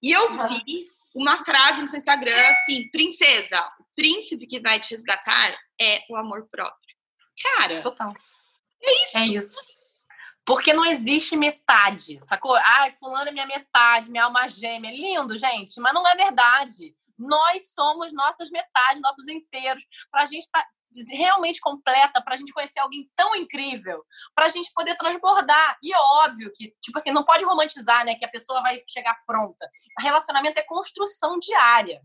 [0.00, 4.90] E eu vi uma frase no seu Instagram assim: princesa, o príncipe que vai te
[4.90, 6.96] resgatar é o amor próprio.
[7.56, 8.14] Cara, total.
[8.82, 9.18] É isso.
[9.18, 9.78] É isso.
[10.44, 12.54] Porque não existe metade, sacou?
[12.54, 14.90] Ai, fulano é minha metade, minha alma gêmea.
[14.90, 16.94] Lindo, gente, mas não é verdade.
[17.18, 19.84] Nós somos nossas metades, nossos inteiros.
[20.10, 20.68] Para a gente estar tá
[21.10, 24.04] realmente completa para a gente conhecer alguém tão incrível,
[24.34, 25.78] para a gente poder transbordar.
[25.82, 29.22] E é óbvio que, tipo assim, não pode romantizar, né, que a pessoa vai chegar
[29.26, 29.68] pronta.
[30.00, 32.02] Relacionamento é construção diária,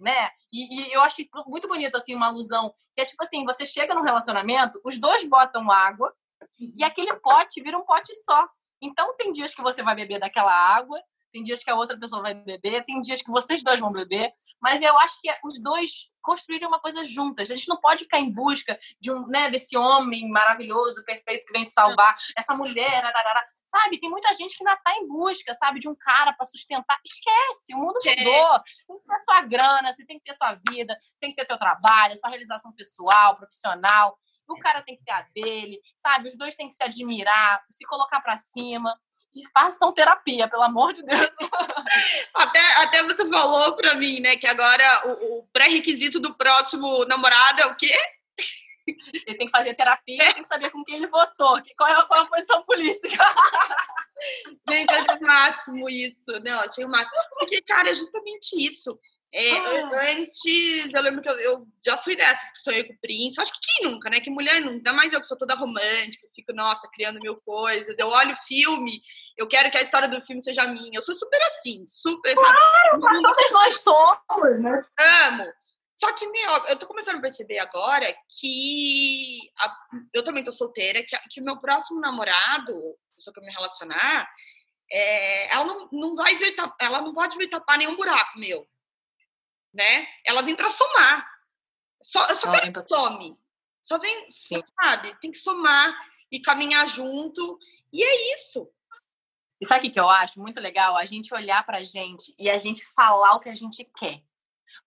[0.00, 0.30] né?
[0.52, 3.94] E, e eu achei muito bonito assim uma alusão, que é tipo assim, você chega
[3.94, 6.12] num relacionamento, os dois botam água
[6.58, 8.48] e aquele pote vira um pote só.
[8.80, 11.00] Então tem dias que você vai beber daquela água
[11.34, 14.32] tem dias que a outra pessoa vai beber, tem dias que vocês dois vão beber,
[14.62, 17.50] mas eu acho que os dois construírem uma coisa juntas.
[17.50, 21.52] A gente não pode ficar em busca de um, né, desse homem maravilhoso, perfeito que
[21.52, 23.44] vem te salvar, essa mulher, ararara.
[23.66, 23.98] sabe?
[23.98, 26.98] Tem muita gente que ainda tá em busca, sabe, de um cara para sustentar.
[27.04, 28.60] Esquece, o mundo mudou.
[28.86, 31.36] Tem que ter a sua grana, você tem que ter a tua vida, tem que
[31.36, 34.16] ter teu trabalho, sua realização pessoal, profissional
[34.48, 36.28] o cara tem que ter a dele, sabe?
[36.28, 38.94] Os dois têm que se admirar, se colocar para cima
[39.34, 41.30] e façam terapia, pelo amor de Deus.
[42.34, 47.62] até, até você falou para mim, né, que agora o, o pré-requisito do próximo namorado
[47.62, 47.94] é o quê?
[48.86, 52.20] Ele tem que fazer terapia, tem que saber com quem ele votou, qual é, qual
[52.20, 53.24] é a posição política.
[54.68, 56.30] Gente, é o máximo isso.
[56.44, 57.18] Não, achei o máximo.
[57.38, 58.98] Porque, cara, é justamente isso.
[59.36, 60.12] É, ah.
[60.12, 63.42] Antes, eu lembro que eu, eu, já fui dessas que sonhei com o príncipe.
[63.42, 64.20] Acho que quem nunca, né?
[64.20, 64.76] Que mulher nunca.
[64.76, 67.98] Ainda mais eu que sou toda romântica, fico, nossa, criando mil coisas.
[67.98, 69.02] Eu olho o filme,
[69.36, 70.96] eu quero que a história do filme seja minha.
[70.96, 72.32] Eu sou super assim, super.
[72.32, 74.82] Claro, sabe, todas nós somos, né?
[75.26, 75.52] Amo.
[75.96, 78.06] Só que, meu, eu tô começando a perceber agora
[78.40, 79.76] que a,
[80.14, 82.72] eu também tô solteira, que, que meu próximo namorado,
[83.16, 84.28] pessoa que eu me relacionar,
[84.92, 88.64] é, ela não, não vai vir, ela não pode vir tapar nenhum buraco meu
[89.74, 90.06] né?
[90.24, 91.28] Ela vem para somar.
[92.02, 93.38] Só, eu só quero que some.
[93.82, 94.62] Só vem, Sim.
[94.80, 95.18] sabe?
[95.20, 95.94] Tem que somar
[96.30, 97.58] e caminhar junto.
[97.92, 98.70] E é isso.
[99.60, 100.96] E sabe o que eu acho muito legal?
[100.96, 104.22] A gente olhar pra gente e a gente falar o que a gente quer.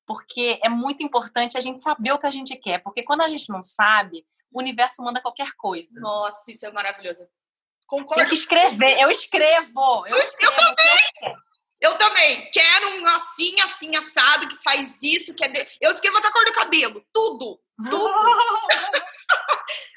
[0.05, 2.81] Porque é muito importante a gente saber o que a gente quer.
[2.81, 5.99] Porque quando a gente não sabe, o universo manda qualquer coisa.
[5.99, 7.27] Nossa, isso é maravilhoso.
[7.85, 8.21] Concordo.
[8.21, 8.99] Tem que escrever.
[8.99, 10.05] Eu escrevo.
[10.07, 11.37] Eu, escrevo eu também.
[11.79, 12.49] Eu também.
[12.51, 15.47] Quero um assim, assim, assado, que faz isso, que é.
[15.47, 15.67] De...
[15.79, 17.05] Eu escrevo até a cor do cabelo.
[17.13, 17.59] Tudo.
[17.89, 18.13] Tudo.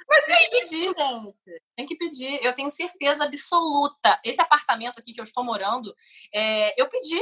[0.08, 1.34] Mas tem que pedir, gente.
[1.76, 2.44] Tem que pedir.
[2.44, 4.20] Eu tenho certeza absoluta.
[4.24, 5.94] Esse apartamento aqui que eu estou morando,
[6.34, 6.80] é...
[6.80, 7.20] eu pedi.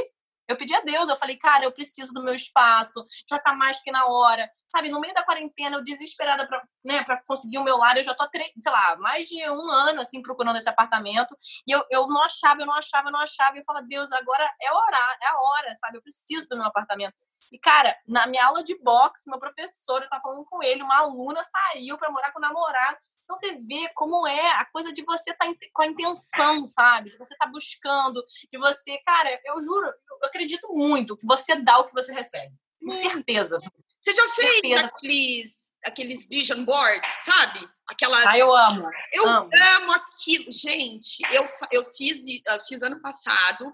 [0.49, 3.79] Eu pedi a Deus, eu falei, cara, eu preciso do meu espaço, já tá mais
[3.83, 4.49] que na hora.
[4.67, 8.03] Sabe, no meio da quarentena, eu desesperada pra, né, pra conseguir o meu lar, eu
[8.03, 11.35] já tô, sei lá, mais de um ano, assim, procurando esse apartamento.
[11.67, 13.55] E eu, eu não achava, eu não achava, eu não achava.
[13.55, 15.97] E eu falava, Deus, agora é hora, é a hora, sabe?
[15.97, 17.13] Eu preciso do meu apartamento.
[17.51, 20.97] E, cara, na minha aula de boxe, meu professor, eu tava falando com ele, uma
[20.97, 22.97] aluna saiu para morar com o namorado.
[23.29, 27.11] Então você vê como é a coisa de você estar tá com a intenção, sabe?
[27.11, 31.55] De você estar tá buscando, de você, cara, eu juro, eu acredito muito que você
[31.57, 32.51] dá o que você recebe.
[32.83, 33.59] Com certeza.
[34.01, 34.85] Você já fez certeza.
[34.87, 35.51] aqueles,
[35.85, 37.69] aqueles vision boards, sabe?
[37.87, 38.31] Aquela.
[38.31, 38.89] Ah, eu amo.
[39.13, 40.51] Eu amo, amo aquilo.
[40.51, 43.71] Gente, eu, eu fiz, eu fiz ano passado,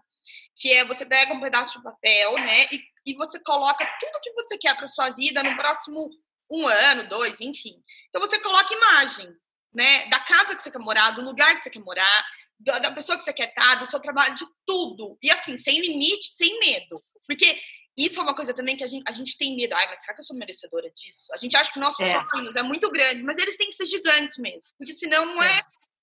[0.54, 2.66] que é você pega um pedaço de papel, né?
[2.74, 6.10] E, e você coloca tudo que você quer para sua vida no próximo
[6.52, 7.82] um ano, dois, enfim.
[8.10, 9.34] Então você coloca imagem
[9.76, 10.08] né?
[10.08, 12.26] Da casa que você quer morar, do lugar que você quer morar,
[12.60, 15.18] da, pessoa que você quer estar, do seu trabalho, de tudo.
[15.22, 17.04] E assim, sem limite, sem medo.
[17.28, 17.60] Porque
[17.98, 19.76] isso é uma coisa também que a gente, a gente tem medo.
[19.76, 21.34] Ai, mas será que eu sou merecedora disso?
[21.34, 22.26] A gente acha que nossos é.
[22.32, 24.64] sonhos é muito grande, mas eles têm que ser gigantes mesmo.
[24.78, 25.62] Porque senão não é, é.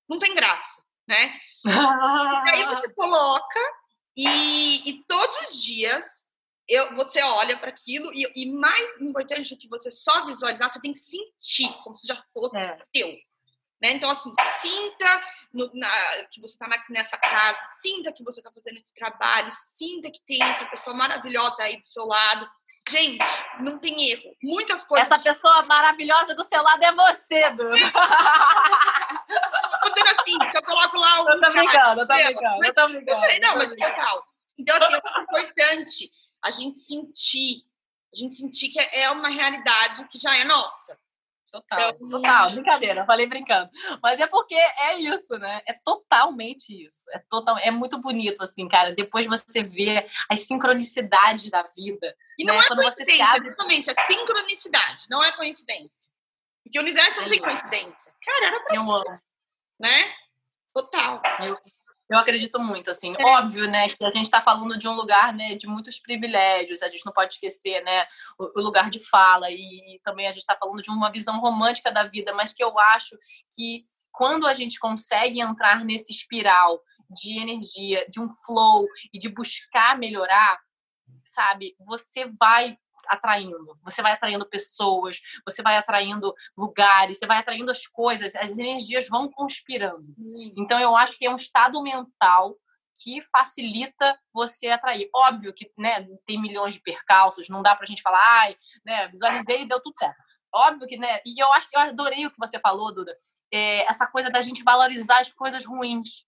[0.09, 1.39] não tem graça, né?
[1.65, 3.61] e aí você coloca
[4.17, 6.05] e, e todos os dias
[6.69, 10.81] eu, você olha para aquilo e, e, mais importante do que você só visualizar, você
[10.81, 12.79] tem que sentir como se já fosse é.
[12.93, 13.09] teu.
[13.83, 13.95] Né?
[13.95, 15.23] Então, assim, sinta
[15.53, 15.91] no, na,
[16.31, 20.41] que você está nessa casa, sinta que você está fazendo esse trabalho, sinta que tem
[20.41, 22.49] essa pessoa maravilhosa aí do seu lado.
[22.89, 23.27] Gente,
[23.61, 24.37] não tem erro.
[24.41, 25.11] Muitas coisas.
[25.11, 27.75] Essa pessoa maravilhosa do seu lado é você, Duda.
[29.83, 31.29] Tô assim, se eu coloco lá um.
[31.29, 33.41] Eu tô brincando, eu tô brincando, eu tô brincando.
[33.41, 34.25] Não, mas total.
[34.59, 36.11] Então, assim, é importante
[36.43, 37.65] a gente sentir,
[38.15, 40.97] a gente sentir que é uma realidade que já é nossa.
[41.53, 43.71] Total, total, brincadeira, falei brincando.
[44.03, 45.61] Mas é porque é isso, né?
[45.67, 47.05] É totalmente isso.
[47.11, 48.93] É total, é muito bonito assim, cara.
[48.93, 52.17] Depois você vê as sincronicidades da vida.
[52.39, 52.61] E não né?
[52.61, 53.47] é Quando coincidência, você abre...
[53.49, 55.91] exatamente, é sincronicidade, não é coincidência.
[56.65, 58.15] Porque o universo não tem coincidência.
[58.25, 59.21] Cara, era pra Eu ser, amo.
[59.79, 60.15] né?
[60.75, 61.21] Total.
[61.41, 61.59] Eu,
[62.13, 63.15] eu acredito muito, assim.
[63.19, 63.25] É.
[63.37, 66.83] Óbvio, né, que a gente está falando de um lugar, né, de muitos privilégios.
[66.83, 68.07] A gente não pode esquecer, né,
[68.39, 71.91] o, o lugar de fala e também a gente está falando de uma visão romântica
[71.91, 73.17] da vida, mas que eu acho
[73.55, 73.83] que
[74.13, 79.99] quando a gente consegue entrar nesse espiral de energia, de um flow e de buscar
[79.99, 80.59] melhorar,
[81.27, 82.77] sabe, você vai
[83.09, 83.79] atraindo.
[83.83, 89.09] Você vai atraindo pessoas, você vai atraindo lugares, você vai atraindo as coisas, as energias
[89.09, 90.15] vão conspirando.
[90.19, 90.53] Hum.
[90.57, 92.57] Então eu acho que é um estado mental
[93.03, 95.09] que facilita você atrair.
[95.15, 99.63] Óbvio que né, tem milhões de percalços, não dá pra gente falar, ai, né, visualizei
[99.63, 100.17] e deu tudo certo.
[100.55, 101.21] Óbvio que, né?
[101.25, 103.17] E eu acho que eu adorei o que você falou, Duda.
[103.51, 106.27] É, essa coisa da gente valorizar as coisas ruins.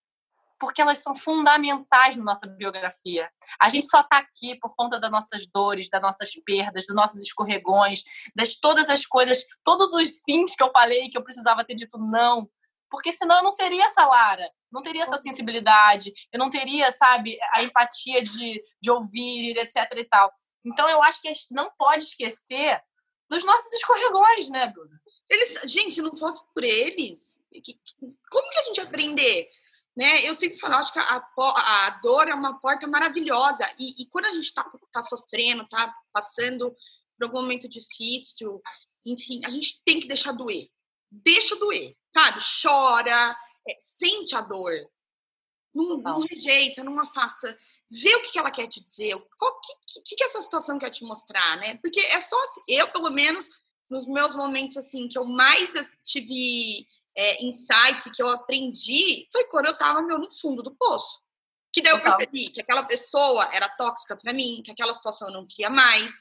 [0.64, 3.30] Porque elas são fundamentais na nossa biografia.
[3.60, 7.20] A gente só está aqui por conta das nossas dores, das nossas perdas, dos nossos
[7.20, 8.02] escorregões,
[8.34, 11.98] das todas as coisas, todos os sims que eu falei que eu precisava ter dito
[11.98, 12.48] não,
[12.90, 17.38] porque senão eu não seria essa Lara, não teria essa sensibilidade, eu não teria, sabe,
[17.52, 20.32] a empatia de, de ouvir, etc e tal.
[20.64, 22.80] Então eu acho que a gente não pode esquecer
[23.28, 24.98] dos nossos escorregões, né, Bruna?
[25.28, 27.20] Eles, gente, se não fosse por eles,
[28.30, 29.48] como que a gente ia aprender?
[29.96, 30.28] Né?
[30.28, 33.64] Eu sempre falo, acho que a, a dor é uma porta maravilhosa.
[33.78, 36.74] E, e quando a gente está tá sofrendo, está passando
[37.16, 38.60] por algum momento difícil,
[39.04, 40.68] enfim, a gente tem que deixar doer.
[41.10, 42.40] Deixa doer, sabe?
[42.62, 43.36] Chora,
[43.68, 44.72] é, sente a dor.
[45.72, 47.56] Não, não, rejeita, não afasta.
[47.90, 50.90] Vê o que, que ela quer te dizer, o que, que, que essa situação quer
[50.90, 51.76] te mostrar, né?
[51.76, 53.48] Porque é só assim, eu, pelo menos,
[53.88, 55.72] nos meus momentos assim que eu mais
[56.02, 56.86] tive
[57.16, 61.22] é, insights que eu aprendi foi quando eu estava no fundo do poço.
[61.72, 65.34] Que daí eu percebi que aquela pessoa era tóxica para mim, que aquela situação eu
[65.34, 66.12] não queria mais,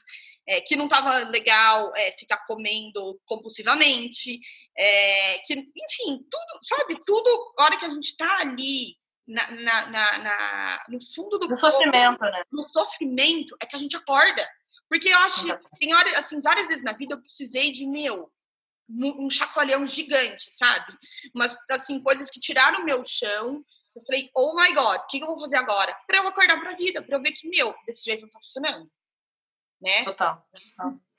[0.46, 4.40] é, que não estava legal é, ficar comendo compulsivamente,
[4.76, 9.86] é, que, enfim, tudo, sabe, tudo, a hora que a gente está ali na, na,
[9.86, 12.42] na, na, no fundo do no sofrimento, né?
[12.52, 14.46] No sofrimento é que a gente acorda.
[14.88, 18.30] Porque eu acho que tem horas, assim, várias vezes na vida eu precisei de meu
[18.88, 20.96] um chacoalhão gigante, sabe?
[21.34, 23.64] Mas, assim, coisas que tiraram o meu chão.
[23.94, 25.96] Eu falei, oh my God, o que eu vou fazer agora?
[26.06, 28.40] Para eu acordar para a vida, para eu ver que, meu, desse jeito não tá
[28.40, 28.90] funcionando.
[29.80, 30.04] Né?
[30.04, 30.44] Total.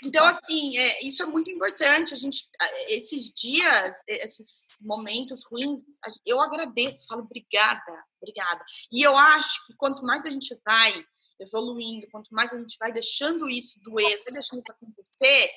[0.04, 2.14] Então, assim, é, isso é muito importante.
[2.14, 2.50] A gente,
[2.90, 5.82] esses dias, esses momentos ruins,
[6.26, 8.64] eu agradeço, falo obrigada, obrigada.
[8.92, 10.92] E eu acho que quanto mais a gente vai
[11.40, 15.52] evoluindo, quanto mais a gente vai deixando isso doer, vai deixando isso acontecer,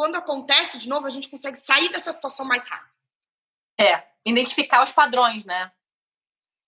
[0.00, 2.90] quando acontece de novo, a gente consegue sair dessa situação mais rápido.
[3.78, 5.70] É, identificar os padrões, né?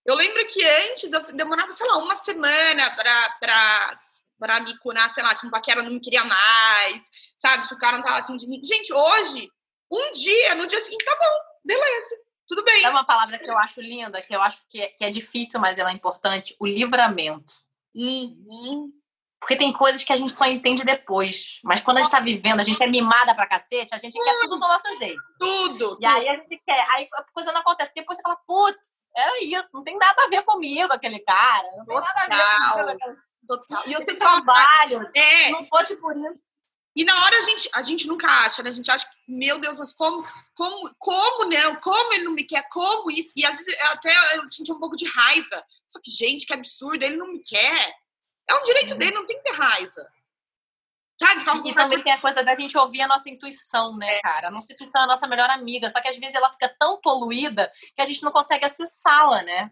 [0.04, 3.98] Eu lembro que antes eu demorava, sei lá, uma semana para
[4.38, 7.08] para me curar, sei lá, se um paquera não me queria mais,
[7.38, 7.66] sabe?
[7.66, 8.60] Se o cara não tava afim de mim.
[8.62, 9.50] Gente, hoje,
[9.90, 12.16] um dia, no dia seguinte, tá bom, beleza,
[12.46, 12.84] tudo bem.
[12.84, 15.58] É uma palavra que eu acho linda, que eu acho que é, que é difícil,
[15.58, 17.54] mas ela é importante, o livramento.
[17.94, 18.92] Uhum.
[19.42, 21.58] Porque tem coisas que a gente só entende depois.
[21.64, 24.40] Mas quando a gente tá vivendo, a gente é mimada pra cacete, a gente quer
[24.42, 25.20] tudo do nosso jeito.
[25.36, 25.98] Tudo!
[26.00, 26.86] E aí a gente quer.
[26.90, 27.90] Aí a coisa não acontece.
[27.92, 31.68] Depois você fala, putz, era isso, não tem nada a ver comigo aquele cara.
[31.76, 32.28] Não tem Total.
[32.28, 33.20] nada a ver comigo.
[33.48, 33.82] Total.
[33.84, 35.10] E eu sempre trabalho.
[35.12, 35.38] É.
[35.46, 36.52] Se não fosse por isso.
[36.94, 38.70] E na hora a gente, a gente nunca acha, né?
[38.70, 40.24] A gente acha que, meu Deus, mas como,
[40.54, 41.74] como, como não?
[41.76, 42.68] Como ele não me quer?
[42.70, 43.32] Como isso?
[43.34, 45.64] E às vezes até eu senti um pouco de raiva.
[45.88, 47.94] Só que, gente, que absurdo, ele não me quer.
[48.52, 50.12] É um direito dele, não tem que ter raiva.
[51.18, 51.68] Sabe?
[51.68, 54.20] E também tem a coisa da gente ouvir a nossa intuição, né, é.
[54.20, 54.48] cara?
[54.48, 57.00] A nossa intuição é a nossa melhor amiga, só que às vezes ela fica tão
[57.00, 59.70] poluída que a gente não consegue acessá-la, né?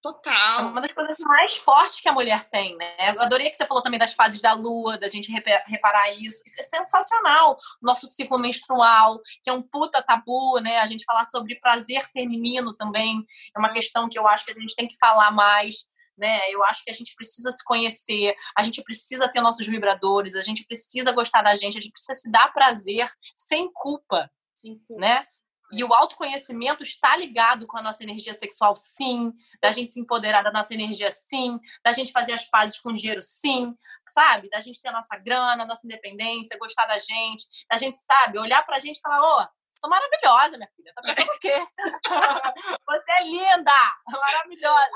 [0.00, 0.60] Total.
[0.60, 2.94] É uma das coisas mais fortes que a mulher tem, né?
[3.16, 5.32] Eu adorei que você falou também das fases da lua, da gente
[5.66, 6.40] reparar isso.
[6.46, 7.56] Isso é sensacional.
[7.82, 10.78] O nosso ciclo menstrual, que é um puta tabu, né?
[10.78, 14.54] A gente falar sobre prazer feminino também é uma questão que eu acho que a
[14.54, 15.84] gente tem que falar mais
[16.18, 16.40] né?
[16.50, 20.42] Eu acho que a gente precisa se conhecer, a gente precisa ter nossos vibradores, a
[20.42, 23.06] gente precisa gostar da gente, a gente precisa se dar prazer
[23.36, 25.00] sem culpa, sem culpa.
[25.00, 25.26] né?
[25.70, 29.32] E o autoconhecimento está ligado com a nossa energia sexual, sim.
[29.62, 31.58] Da gente se empoderar da nossa energia, sim.
[31.84, 33.74] Da gente fazer as pazes com o dinheiro, sim.
[34.08, 34.48] Sabe?
[34.48, 37.46] Da gente ter a nossa grana, a nossa independência, gostar da gente.
[37.70, 39.46] Da gente, sabe, olhar pra gente e falar: ô, oh,
[39.78, 40.92] sou maravilhosa, minha filha.
[40.94, 41.54] Tá pensando o quê?
[42.86, 43.72] Você é linda!
[44.10, 44.90] Maravilhosa!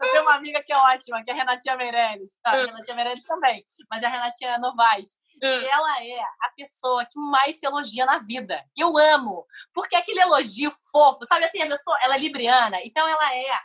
[0.00, 2.38] Eu tenho uma amiga que é ótima, que é a Renatinha Meirelles.
[2.42, 2.52] Tá?
[2.52, 2.66] A hum.
[2.66, 5.16] Renatinha Meirelles também, mas é a Renatinha Novaes.
[5.40, 5.68] E hum.
[5.70, 8.62] ela é a pessoa que mais se elogia na vida.
[8.76, 9.46] E eu amo.
[9.72, 13.58] Porque aquele elogio fofo, sabe assim, a pessoa, ela é libriana, então ela é,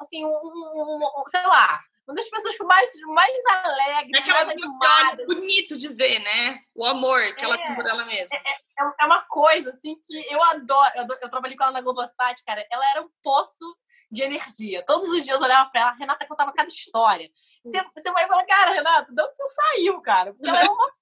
[0.00, 1.80] assim, um, um, um sei lá,
[2.12, 5.24] uma das pessoas que mais, mais alegre, é mais animada.
[5.24, 6.60] bonito de ver, né?
[6.74, 8.36] O amor que é, ela tem por ela mesma.
[8.36, 10.92] É, é, é, uma coisa, assim, que eu adoro.
[10.94, 12.64] Eu, eu trabalhei com ela na Globosat, cara.
[12.70, 13.64] Ela era um poço
[14.10, 14.84] de energia.
[14.84, 17.30] Todos os dias eu olhava pra ela, a Renata contava cada história.
[17.64, 20.34] Você, você vai falar, cara, Renata, de onde você saiu, cara?
[20.34, 20.92] Porque ela é uma,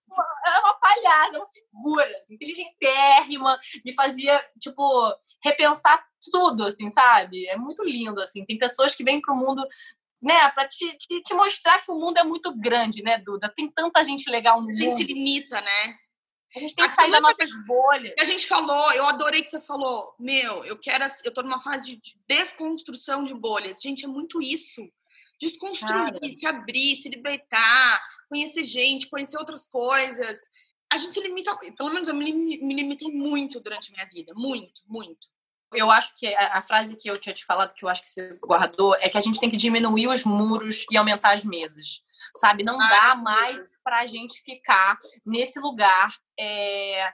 [0.46, 4.82] ela é uma palhaça, uma figura, assim, inteligentérrima, me fazia, tipo,
[5.42, 7.48] repensar tudo, assim, sabe?
[7.48, 8.44] É muito lindo, assim.
[8.44, 9.66] Tem pessoas que vêm pro mundo
[10.22, 13.48] né, para te, te, te, mostrar que o mundo é muito grande, né, Duda?
[13.48, 14.74] Tem tanta gente legal no mundo.
[14.74, 15.94] A gente se limita, né?
[16.54, 18.14] A gente tem que sair das nossas bolhas.
[18.14, 21.60] Que a gente falou, eu adorei que você falou, meu, eu quero, eu tô numa
[21.60, 23.80] fase de desconstrução de bolhas.
[23.80, 24.82] Gente, é muito isso.
[25.40, 26.38] Desconstruir, Cara.
[26.38, 30.38] se abrir, se libertar, conhecer gente, conhecer outras coisas.
[30.92, 34.34] A gente se limita, pelo menos eu me, me limitei muito durante a minha vida,
[34.34, 35.28] muito, muito.
[35.72, 38.34] Eu acho que a, frase que eu tinha te falado, que eu acho que você
[38.42, 42.02] guardou, é que a gente tem que diminuir os muros e aumentar as mesas.
[42.36, 42.62] Sabe?
[42.62, 47.12] Não ah, dá mais para a gente ficar nesse lugar é,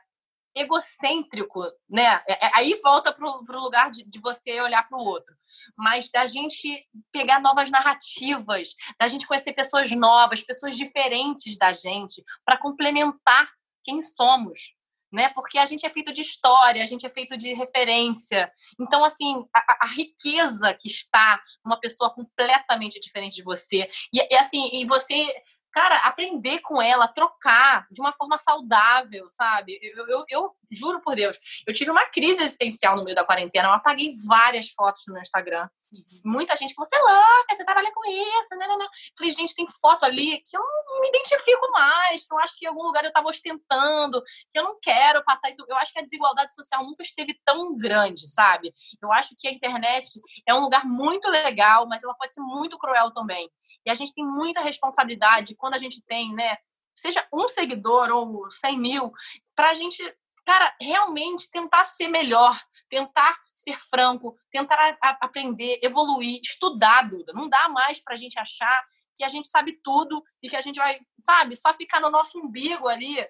[0.55, 2.23] egocêntrico, né?
[2.27, 5.37] É, é, aí volta para o lugar de, de, você olhar para o outro.
[5.77, 12.25] Mas da gente pegar novas narrativas, da gente conhecer pessoas novas, pessoas diferentes da gente,
[12.45, 13.49] para complementar
[13.85, 14.76] quem somos
[15.13, 15.29] né?
[15.31, 18.51] Porque a gente é feito de história, a gente é feito de referência.
[18.79, 23.89] Então, assim, a, a riqueza que está numa pessoa completamente diferente de você.
[24.13, 25.33] E, e assim, e você
[25.77, 29.79] cara, aprender com ela, trocar de uma forma saudável, sabe?
[29.83, 33.68] Eu, eu, eu, juro por Deus, eu tive uma crise existencial no meio da quarentena,
[33.68, 35.68] eu apaguei várias fotos no meu Instagram.
[35.93, 36.20] Uhum.
[36.24, 38.87] Muita gente falou, você é louca, você trabalha com isso, né, né, né?
[39.18, 42.64] Falei, gente, tem foto ali que eu não me identifico mais, que eu acho que
[42.64, 45.62] em algum lugar eu estava ostentando, que eu não quero passar isso.
[45.68, 48.72] Eu acho que a desigualdade social nunca esteve tão grande, sabe?
[49.03, 50.09] Eu acho que a internet
[50.49, 53.51] é um lugar muito legal, mas ela pode ser muito cruel também.
[53.87, 56.57] E a gente tem muita responsabilidade quando a gente tem, né?
[56.95, 59.12] Seja um seguidor ou 100 mil,
[59.55, 60.01] para a gente,
[60.45, 62.57] cara, realmente tentar ser melhor,
[62.89, 67.33] tentar ser franco, tentar aprender, evoluir, estudar, Duda.
[67.33, 68.87] Não dá mais para a gente achar
[69.17, 72.39] que a gente sabe tudo e que a gente vai, sabe, só ficar no nosso
[72.39, 73.27] umbigo ali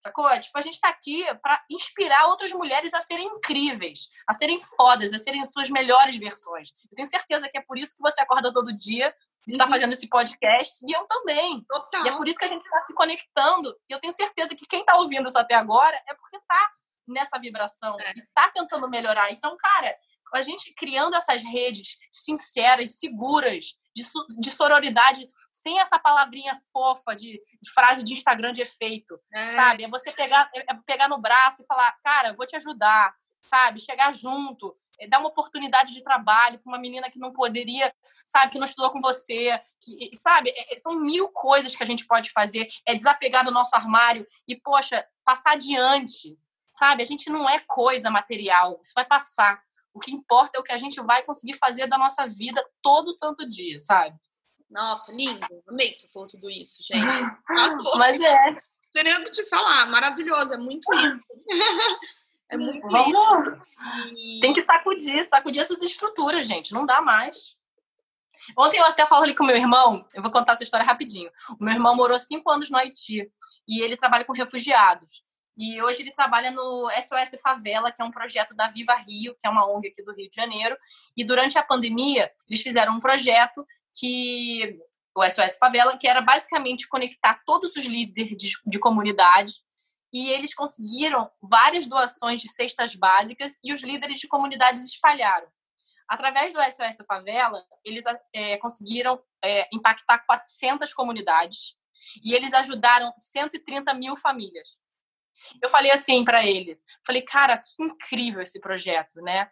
[0.00, 0.28] Sacou?
[0.38, 5.12] Tipo, a gente tá aqui para inspirar outras mulheres a serem incríveis, a serem fodas,
[5.12, 6.72] a serem suas melhores versões.
[6.90, 9.12] Eu tenho certeza que é por isso que você acorda todo dia,
[9.52, 9.70] está uhum.
[9.70, 11.64] fazendo esse podcast, e eu também.
[11.68, 12.04] Total.
[12.04, 13.74] E é por isso que a gente está se conectando.
[13.88, 16.70] E eu tenho certeza que quem está ouvindo isso até agora é porque tá
[17.06, 18.12] nessa vibração é.
[18.16, 19.32] e tá tentando melhorar.
[19.32, 19.96] Então, cara,
[20.34, 24.04] a gente criando essas redes sinceras, seguras, de,
[24.40, 29.50] de sororidade, sem essa palavrinha fofa de, de, frase de Instagram de efeito, é.
[29.50, 29.84] sabe?
[29.84, 33.80] É você pegar, é, é pegar no braço e falar, cara, vou te ajudar, sabe?
[33.80, 34.76] Chegar junto,
[35.06, 37.94] dar uma oportunidade de trabalho para uma menina que não poderia,
[38.24, 40.50] sabe, que não estudou com você, que, sabe?
[40.50, 44.26] É, é, são mil coisas que a gente pode fazer, é desapegar do nosso armário
[44.46, 46.36] e, poxa, passar adiante,
[46.72, 47.02] sabe?
[47.02, 49.62] A gente não é coisa material, isso vai passar.
[49.92, 53.12] O que importa é o que a gente vai conseguir fazer da nossa vida todo
[53.12, 54.16] santo dia, sabe?
[54.70, 55.46] Nossa, lindo.
[55.66, 57.06] Amei que você falou tudo isso, gente.
[57.96, 58.36] Mas é.
[58.92, 61.22] Tenho que te falar, maravilhoso, é muito lindo.
[62.50, 63.58] é muito Vamos.
[64.16, 64.40] E...
[64.40, 66.72] Tem que sacudir, sacudir essas estruturas, gente.
[66.72, 67.56] Não dá mais.
[68.56, 71.30] Ontem eu até falei com meu irmão, eu vou contar essa história rapidinho.
[71.58, 73.28] O meu irmão morou cinco anos no Haiti
[73.66, 75.22] e ele trabalha com refugiados.
[75.56, 79.44] E hoje ele trabalha no SOS Favela, que é um projeto da Viva Rio, que
[79.44, 80.76] é uma ONG aqui do Rio de Janeiro.
[81.16, 83.66] E durante a pandemia, eles fizeram um projeto
[83.98, 84.78] que
[85.16, 89.54] o SOS Favela, que era basicamente conectar todos os líderes de, de comunidade
[90.12, 95.48] e eles conseguiram várias doações de cestas básicas e os líderes de comunidades espalharam.
[96.08, 101.76] Através do SOS Favela, eles é, conseguiram é, impactar 400 comunidades
[102.24, 104.78] e eles ajudaram 130 mil famílias.
[105.62, 109.50] Eu falei assim para ele, falei, cara, que incrível esse projeto, né?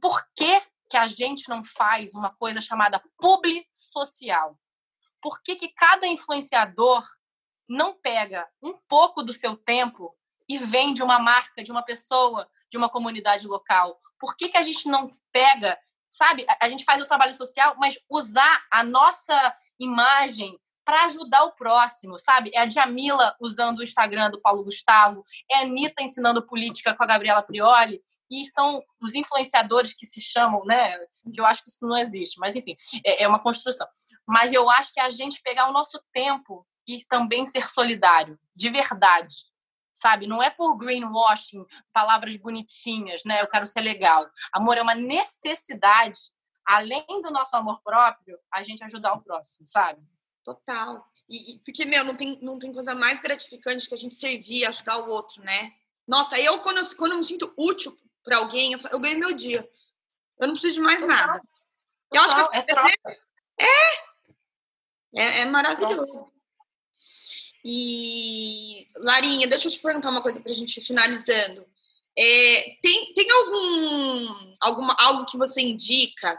[0.00, 4.58] Por que, que a gente não faz uma coisa chamada publi social?
[5.20, 7.04] Por que, que cada influenciador
[7.70, 10.12] não pega um pouco do seu tempo
[10.48, 13.96] e vende uma marca de uma pessoa, de uma comunidade local?
[14.18, 15.78] Por que, que a gente não pega,
[16.10, 16.44] sabe?
[16.60, 22.18] A gente faz o trabalho social, mas usar a nossa imagem para ajudar o próximo,
[22.18, 22.50] sabe?
[22.52, 27.04] É a Jamila usando o Instagram do Paulo Gustavo, é a Anitta ensinando política com
[27.04, 30.96] a Gabriela Prioli, e são os influenciadores que se chamam, né?
[31.32, 33.86] Que eu acho que isso não existe, mas enfim, é, é uma construção.
[34.26, 38.38] Mas eu acho que é a gente pegar o nosso tempo e também ser solidário,
[38.54, 39.36] de verdade,
[39.94, 40.26] sabe?
[40.26, 43.42] Não é por greenwashing, palavras bonitinhas, né?
[43.42, 44.28] Eu quero ser legal.
[44.52, 46.18] Amor é uma necessidade,
[46.64, 50.00] além do nosso amor próprio, a gente ajudar o próximo, sabe?
[50.44, 51.06] Total.
[51.28, 54.64] E, e, porque, meu, não tem, não tem coisa mais gratificante que a gente servir,
[54.64, 55.72] ajudar o outro, né?
[56.06, 59.32] Nossa, eu quando, eu, quando eu me sinto útil para alguém, eu, eu ganho meu
[59.32, 59.68] dia.
[60.38, 61.16] Eu não preciso de mais Total.
[61.16, 61.42] nada.
[62.12, 62.90] Eu acho que é, troca.
[63.60, 64.10] É,
[65.14, 66.32] é, é maravilhoso.
[67.64, 71.66] E, Larinha, deixa eu te perguntar uma coisa para a gente ir finalizando.
[72.18, 76.38] É, tem tem algum alguma, algo que você indica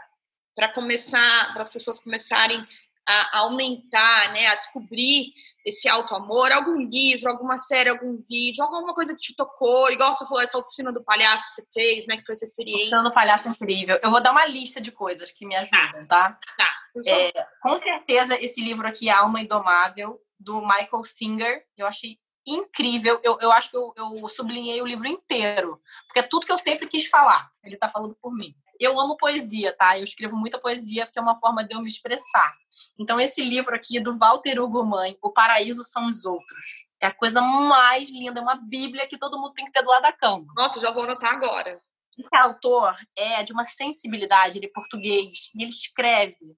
[0.54, 2.66] para começar, para as pessoas começarem
[3.06, 5.32] a, aumentar, né, a descobrir
[5.64, 6.52] esse auto-amor?
[6.52, 9.90] Algum livro, alguma série, algum vídeo, alguma coisa que te tocou?
[9.90, 12.82] Igual você falou, essa oficina do palhaço que você fez, né, que foi essa experiência.
[12.82, 13.98] Oficina do palhaço incrível.
[14.02, 16.30] Eu vou dar uma lista de coisas que me ajudam, tá?
[16.30, 16.38] Tá.
[16.56, 16.72] tá.
[17.06, 23.20] É, com certeza, esse livro aqui, Alma Indomável, do Michael Singer, eu achei incrível.
[23.22, 26.58] Eu, eu acho que eu, eu sublinhei o livro inteiro, porque é tudo que eu
[26.58, 27.50] sempre quis falar.
[27.62, 28.54] Ele está falando por mim.
[28.78, 29.96] Eu amo poesia, tá?
[29.96, 32.52] Eu escrevo muita poesia porque é uma forma de eu me expressar.
[32.98, 37.14] Então, esse livro aqui do Walter Hugo Mãe, O Paraíso São os Outros, é a
[37.14, 40.12] coisa mais linda, é uma bíblia que todo mundo tem que ter do lado da
[40.12, 40.46] cama.
[40.56, 41.80] Nossa, já vou anotar agora.
[42.18, 46.56] Esse autor é de uma sensibilidade, ele é português, e ele escreve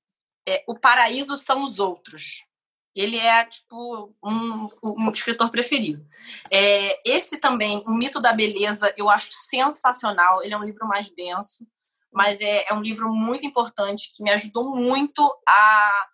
[0.48, 2.44] é, O Paraíso São os Outros
[2.94, 6.06] ele é tipo um, um escritor preferido.
[6.50, 10.42] É, esse também, O Mito da Beleza, eu acho sensacional.
[10.42, 11.66] Ele é um livro mais denso,
[12.12, 16.06] mas é, é um livro muito importante que me ajudou muito a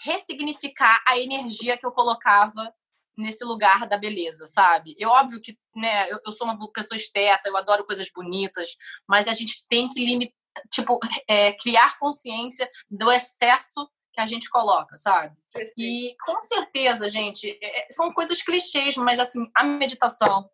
[0.00, 2.72] ressignificar a energia que eu colocava
[3.16, 4.94] nesse lugar da beleza, sabe?
[4.96, 8.76] É óbvio que, né, eu, eu sou uma pessoa esteta, eu adoro coisas bonitas,
[9.08, 10.32] mas a gente tem que limitar,
[10.70, 15.36] tipo, é, criar consciência do excesso que a gente coloca, sabe?
[15.76, 20.50] E com certeza, gente, é, é, são coisas clichês, mas assim, a meditação,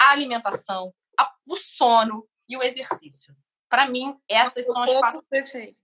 [0.00, 3.34] a alimentação, a, o sono e o exercício.
[3.70, 5.24] Para mim, essas são as quatro.
[5.30, 5.78] Perfeito.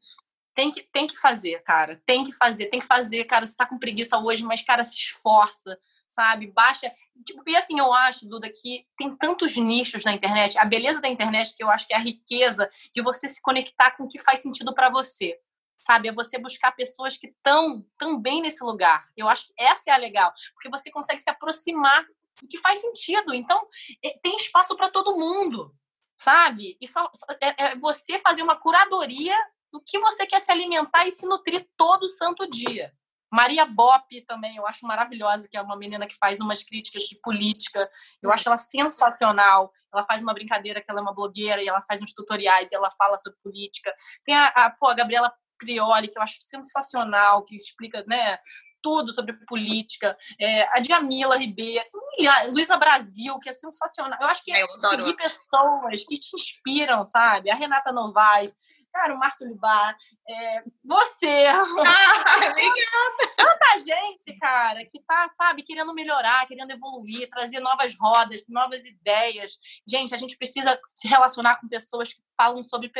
[0.55, 2.03] Tem que, tem que fazer, cara.
[2.05, 3.47] Tem que fazer, tem que fazer, cara.
[3.47, 5.78] Você tá com preguiça hoje, mas, cara, se esforça,
[6.11, 6.49] sabe?
[6.49, 6.93] Baixa.
[7.26, 10.59] Tipo, e assim, eu acho, Duda, que tem tantos nichos na internet.
[10.59, 13.93] A beleza da internet, que eu acho que é a riqueza de você se conectar
[13.93, 15.41] com o que faz sentido para você
[15.85, 16.09] sabe?
[16.09, 19.09] É você buscar pessoas que estão também nesse lugar.
[19.16, 22.05] Eu acho que essa é a legal, porque você consegue se aproximar
[22.41, 23.35] do que faz sentido.
[23.35, 23.68] Então,
[24.03, 25.74] é, tem espaço para todo mundo,
[26.16, 26.76] sabe?
[26.80, 27.11] E só,
[27.41, 29.37] é, é você fazer uma curadoria
[29.72, 32.93] do que você quer se alimentar e se nutrir todo santo dia.
[33.33, 37.18] Maria Bop também, eu acho maravilhosa, que é uma menina que faz umas críticas de
[37.18, 37.91] política.
[38.20, 39.72] Eu acho ela sensacional.
[39.91, 42.74] Ela faz uma brincadeira que ela é uma blogueira e ela faz uns tutoriais e
[42.74, 43.95] ela fala sobre política.
[44.22, 48.38] Tem a, a, pô, a Gabriela Prioli, que eu acho sensacional, que explica, né?
[48.82, 51.84] Tudo sobre política, é, a Djamila Ribeiro,
[52.28, 54.18] a Luísa Brasil, que é sensacional.
[54.20, 57.48] Eu acho que é seguir pessoas que te inspiram, sabe?
[57.48, 58.52] A Renata Novaes,
[58.92, 59.96] cara, o Márcio Libar,
[60.28, 61.46] é, você.
[61.84, 63.34] Ah, obrigada.
[63.36, 69.58] Tanta gente, cara, que tá, sabe, querendo melhorar, querendo evoluir, trazer novas rodas, novas ideias.
[69.86, 72.90] Gente, a gente precisa se relacionar com pessoas que falam sobre,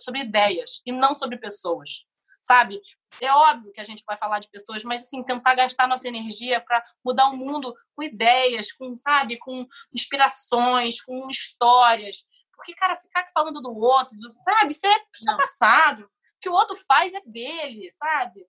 [0.00, 2.06] sobre ideias e não sobre pessoas
[2.42, 2.80] sabe?
[3.20, 6.60] É óbvio que a gente vai falar de pessoas, mas assim, tentar gastar nossa energia
[6.60, 12.24] para mudar o mundo com ideias, com, sabe, com inspirações, com histórias.
[12.54, 16.04] Porque, cara, ficar falando do outro, do, sabe, isso é, isso é passado.
[16.04, 16.08] O
[16.40, 18.44] que o outro faz é dele, sabe?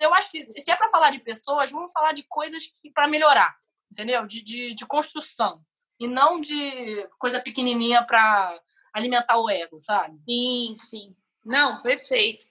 [0.00, 2.64] Eu acho que se é para falar de pessoas, vamos falar de coisas
[2.94, 3.56] para melhorar,
[3.90, 4.24] entendeu?
[4.24, 5.62] De, de, de construção.
[5.98, 8.58] E não de coisa pequenininha para
[8.92, 10.18] alimentar o ego, sabe?
[10.24, 11.16] Sim, sim.
[11.44, 12.46] Não, perfeito.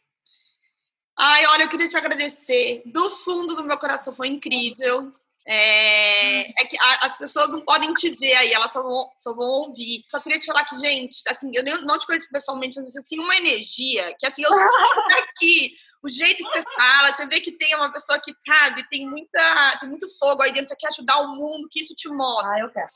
[1.17, 2.81] Ai, olha, eu queria te agradecer.
[2.85, 5.11] Do fundo do meu coração foi incrível.
[5.47, 9.45] É, é que as pessoas não podem te ver aí, elas só vão, só vão
[9.45, 10.03] ouvir.
[10.09, 13.21] Só queria te falar que, gente, assim, eu não te conheço pessoalmente, mas eu tenho
[13.21, 17.51] uma energia que, assim, eu sinto aqui, o jeito que você fala, você vê que
[17.51, 21.19] tem uma pessoa que, sabe, tem, muita, tem muito fogo aí dentro, você quer ajudar
[21.19, 22.51] o mundo, que isso te mostra.
[22.51, 22.89] Ah, eu quero.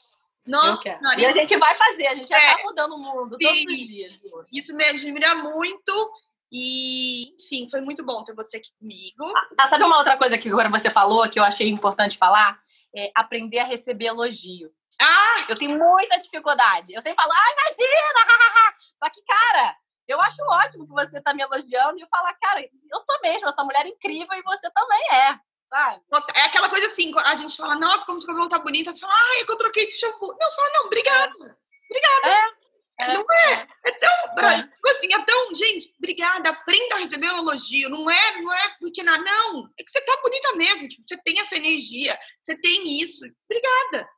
[0.47, 1.19] Nossa, eu quero.
[1.19, 3.61] e a gente vai fazer, a gente é, já tá mudando o mundo sim, todos
[3.61, 4.13] os dias.
[4.51, 6.11] Isso me admira muito.
[6.51, 9.33] E, enfim, foi muito bom ter você aqui comigo.
[9.57, 12.59] Ah, sabe uma outra coisa que agora você falou que eu achei importante falar?
[12.95, 14.71] É aprender a receber elogio.
[14.99, 15.45] Ah!
[15.47, 16.93] Eu tenho muita dificuldade.
[16.93, 18.73] Eu sempre falo, ah, imagina!
[19.03, 19.75] Só que, cara,
[20.07, 23.47] eu acho ótimo que você tá me elogiando e eu falar, cara, eu sou mesmo
[23.47, 25.39] essa mulher incrível e você também é.
[25.69, 26.01] Sabe?
[26.33, 29.13] É aquela coisa assim, a gente fala, nossa, como seu cabelo tá bonito, você fala,
[29.13, 30.35] ai, é que eu troquei de shampoo.
[30.35, 31.31] Não, fala, não, obrigada.
[31.31, 32.27] Obrigada.
[32.27, 32.58] É.
[32.99, 33.67] É, não é.
[33.85, 34.49] É tão.
[34.49, 34.63] É.
[34.63, 35.55] Tipo assim, é tão.
[35.55, 36.49] Gente, obrigada.
[36.49, 37.89] Aprenda a receber um elogio.
[37.89, 39.23] Não é, não é porque não.
[39.23, 39.69] Não.
[39.79, 40.87] É que você tá bonita mesmo.
[40.87, 42.17] Tipo, você tem essa energia.
[42.41, 43.25] Você tem isso.
[43.45, 44.09] Obrigada.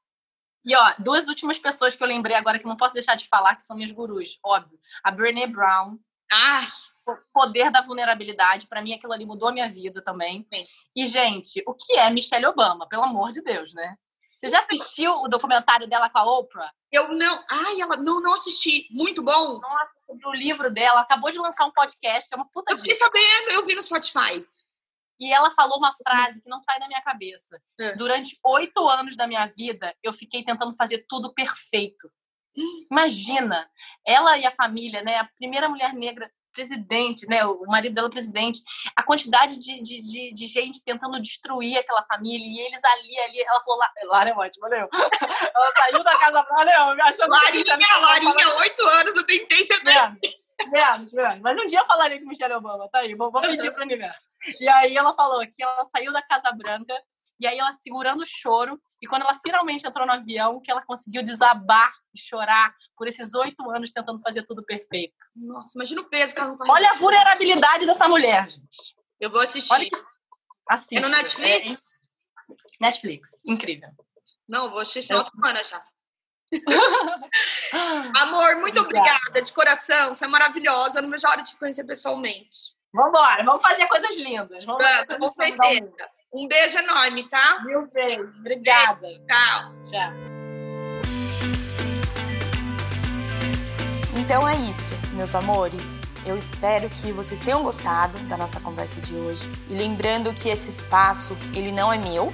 [0.66, 3.56] E ó, duas últimas pessoas que eu lembrei agora que não posso deixar de falar,
[3.56, 4.80] que são minhas gurus, óbvio.
[5.04, 5.98] A Brené Brown.
[6.32, 6.66] Ah,
[7.08, 10.48] o poder da vulnerabilidade, para mim aquilo ali mudou a minha vida também.
[10.54, 10.64] Sim.
[10.96, 13.98] E gente, o que é Michelle Obama, pelo amor de Deus, né?
[14.42, 16.74] Você já assistiu o documentário dela com a Oprah?
[16.92, 17.46] Eu não.
[17.48, 18.88] Ai, ela não, não assisti.
[18.90, 19.60] Muito bom.
[19.60, 21.02] Nossa, sobre o livro dela.
[21.02, 22.28] Acabou de lançar um podcast.
[22.34, 24.44] É uma puta Eu fiquei sabendo, eu vi no Spotify.
[25.20, 27.62] E ela falou uma frase que não sai da minha cabeça.
[27.80, 27.96] É.
[27.96, 32.12] Durante oito anos da minha vida, eu fiquei tentando fazer tudo perfeito.
[32.58, 32.88] Hum.
[32.90, 33.70] Imagina,
[34.04, 35.18] ela e a família, né?
[35.18, 37.46] A primeira mulher negra presidente, né?
[37.46, 38.62] O marido dela presidente,
[38.96, 43.42] a quantidade de, de, de, de, gente tentando destruir aquela família e eles ali, ali,
[43.42, 44.88] ela falou, Lara é ótima, valeu.
[45.56, 50.20] ela saiu da casa, valeu, achando Larinha, que Larinha, oito anos, eu tentei ser menos,
[50.72, 51.40] menos, menos.
[51.40, 54.20] Mas um dia eu falaria com Michelle Obama, tá aí, vou, vou pedir pro universo.
[54.60, 56.94] E aí ela falou que ela saiu da Casa Branca
[57.42, 58.80] e aí ela segurando o choro.
[59.02, 63.34] E quando ela finalmente entrou no avião, que ela conseguiu desabar e chorar por esses
[63.34, 65.16] oito anos tentando fazer tudo perfeito.
[65.36, 68.96] Nossa, imagina o peso que ela não tá Olha a vulnerabilidade dessa mulher, gente.
[69.20, 69.74] Eu vou assistir.
[69.74, 69.96] Olha que...
[70.70, 70.98] Assiste.
[70.98, 71.72] É no Netflix?
[71.72, 71.78] É...
[72.80, 73.30] Netflix.
[73.44, 73.90] Incrível.
[74.48, 75.84] Não, vou assistir de semana já.
[78.22, 79.18] Amor, muito obrigada.
[79.18, 80.14] obrigada de coração.
[80.14, 81.00] Você é maravilhosa.
[81.00, 82.76] Eu não vejo a hora de te conhecer pessoalmente.
[82.94, 84.64] Vamos embora, vamos fazer coisas lindas.
[84.66, 86.12] Vamos Pronto, com certeza.
[86.34, 87.62] Um beijo enorme, tá?
[87.66, 88.34] Mil beijos.
[88.36, 89.06] Obrigada.
[89.28, 89.74] Tchau.
[89.84, 90.14] Tchau.
[94.18, 95.82] Então é isso, meus amores.
[96.26, 99.42] Eu espero que vocês tenham gostado da nossa conversa de hoje.
[99.70, 102.34] E lembrando que esse espaço, ele não é meu,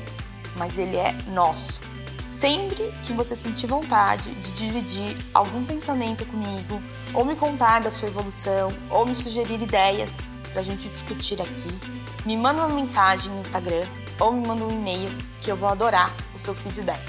[0.56, 1.82] mas ele é nosso.
[2.24, 6.84] Sempre que você sentir vontade de dividir algum pensamento comigo,
[7.16, 10.12] ou me contar da sua evolução, ou me sugerir ideias
[10.52, 11.97] para a gente discutir aqui,
[12.28, 13.86] me manda uma mensagem no Instagram
[14.20, 15.10] ou me manda um e-mail
[15.42, 17.00] que eu vou adorar o seu feedback.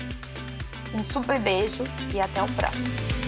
[0.95, 1.83] Um super beijo
[2.15, 3.28] e até o próximo.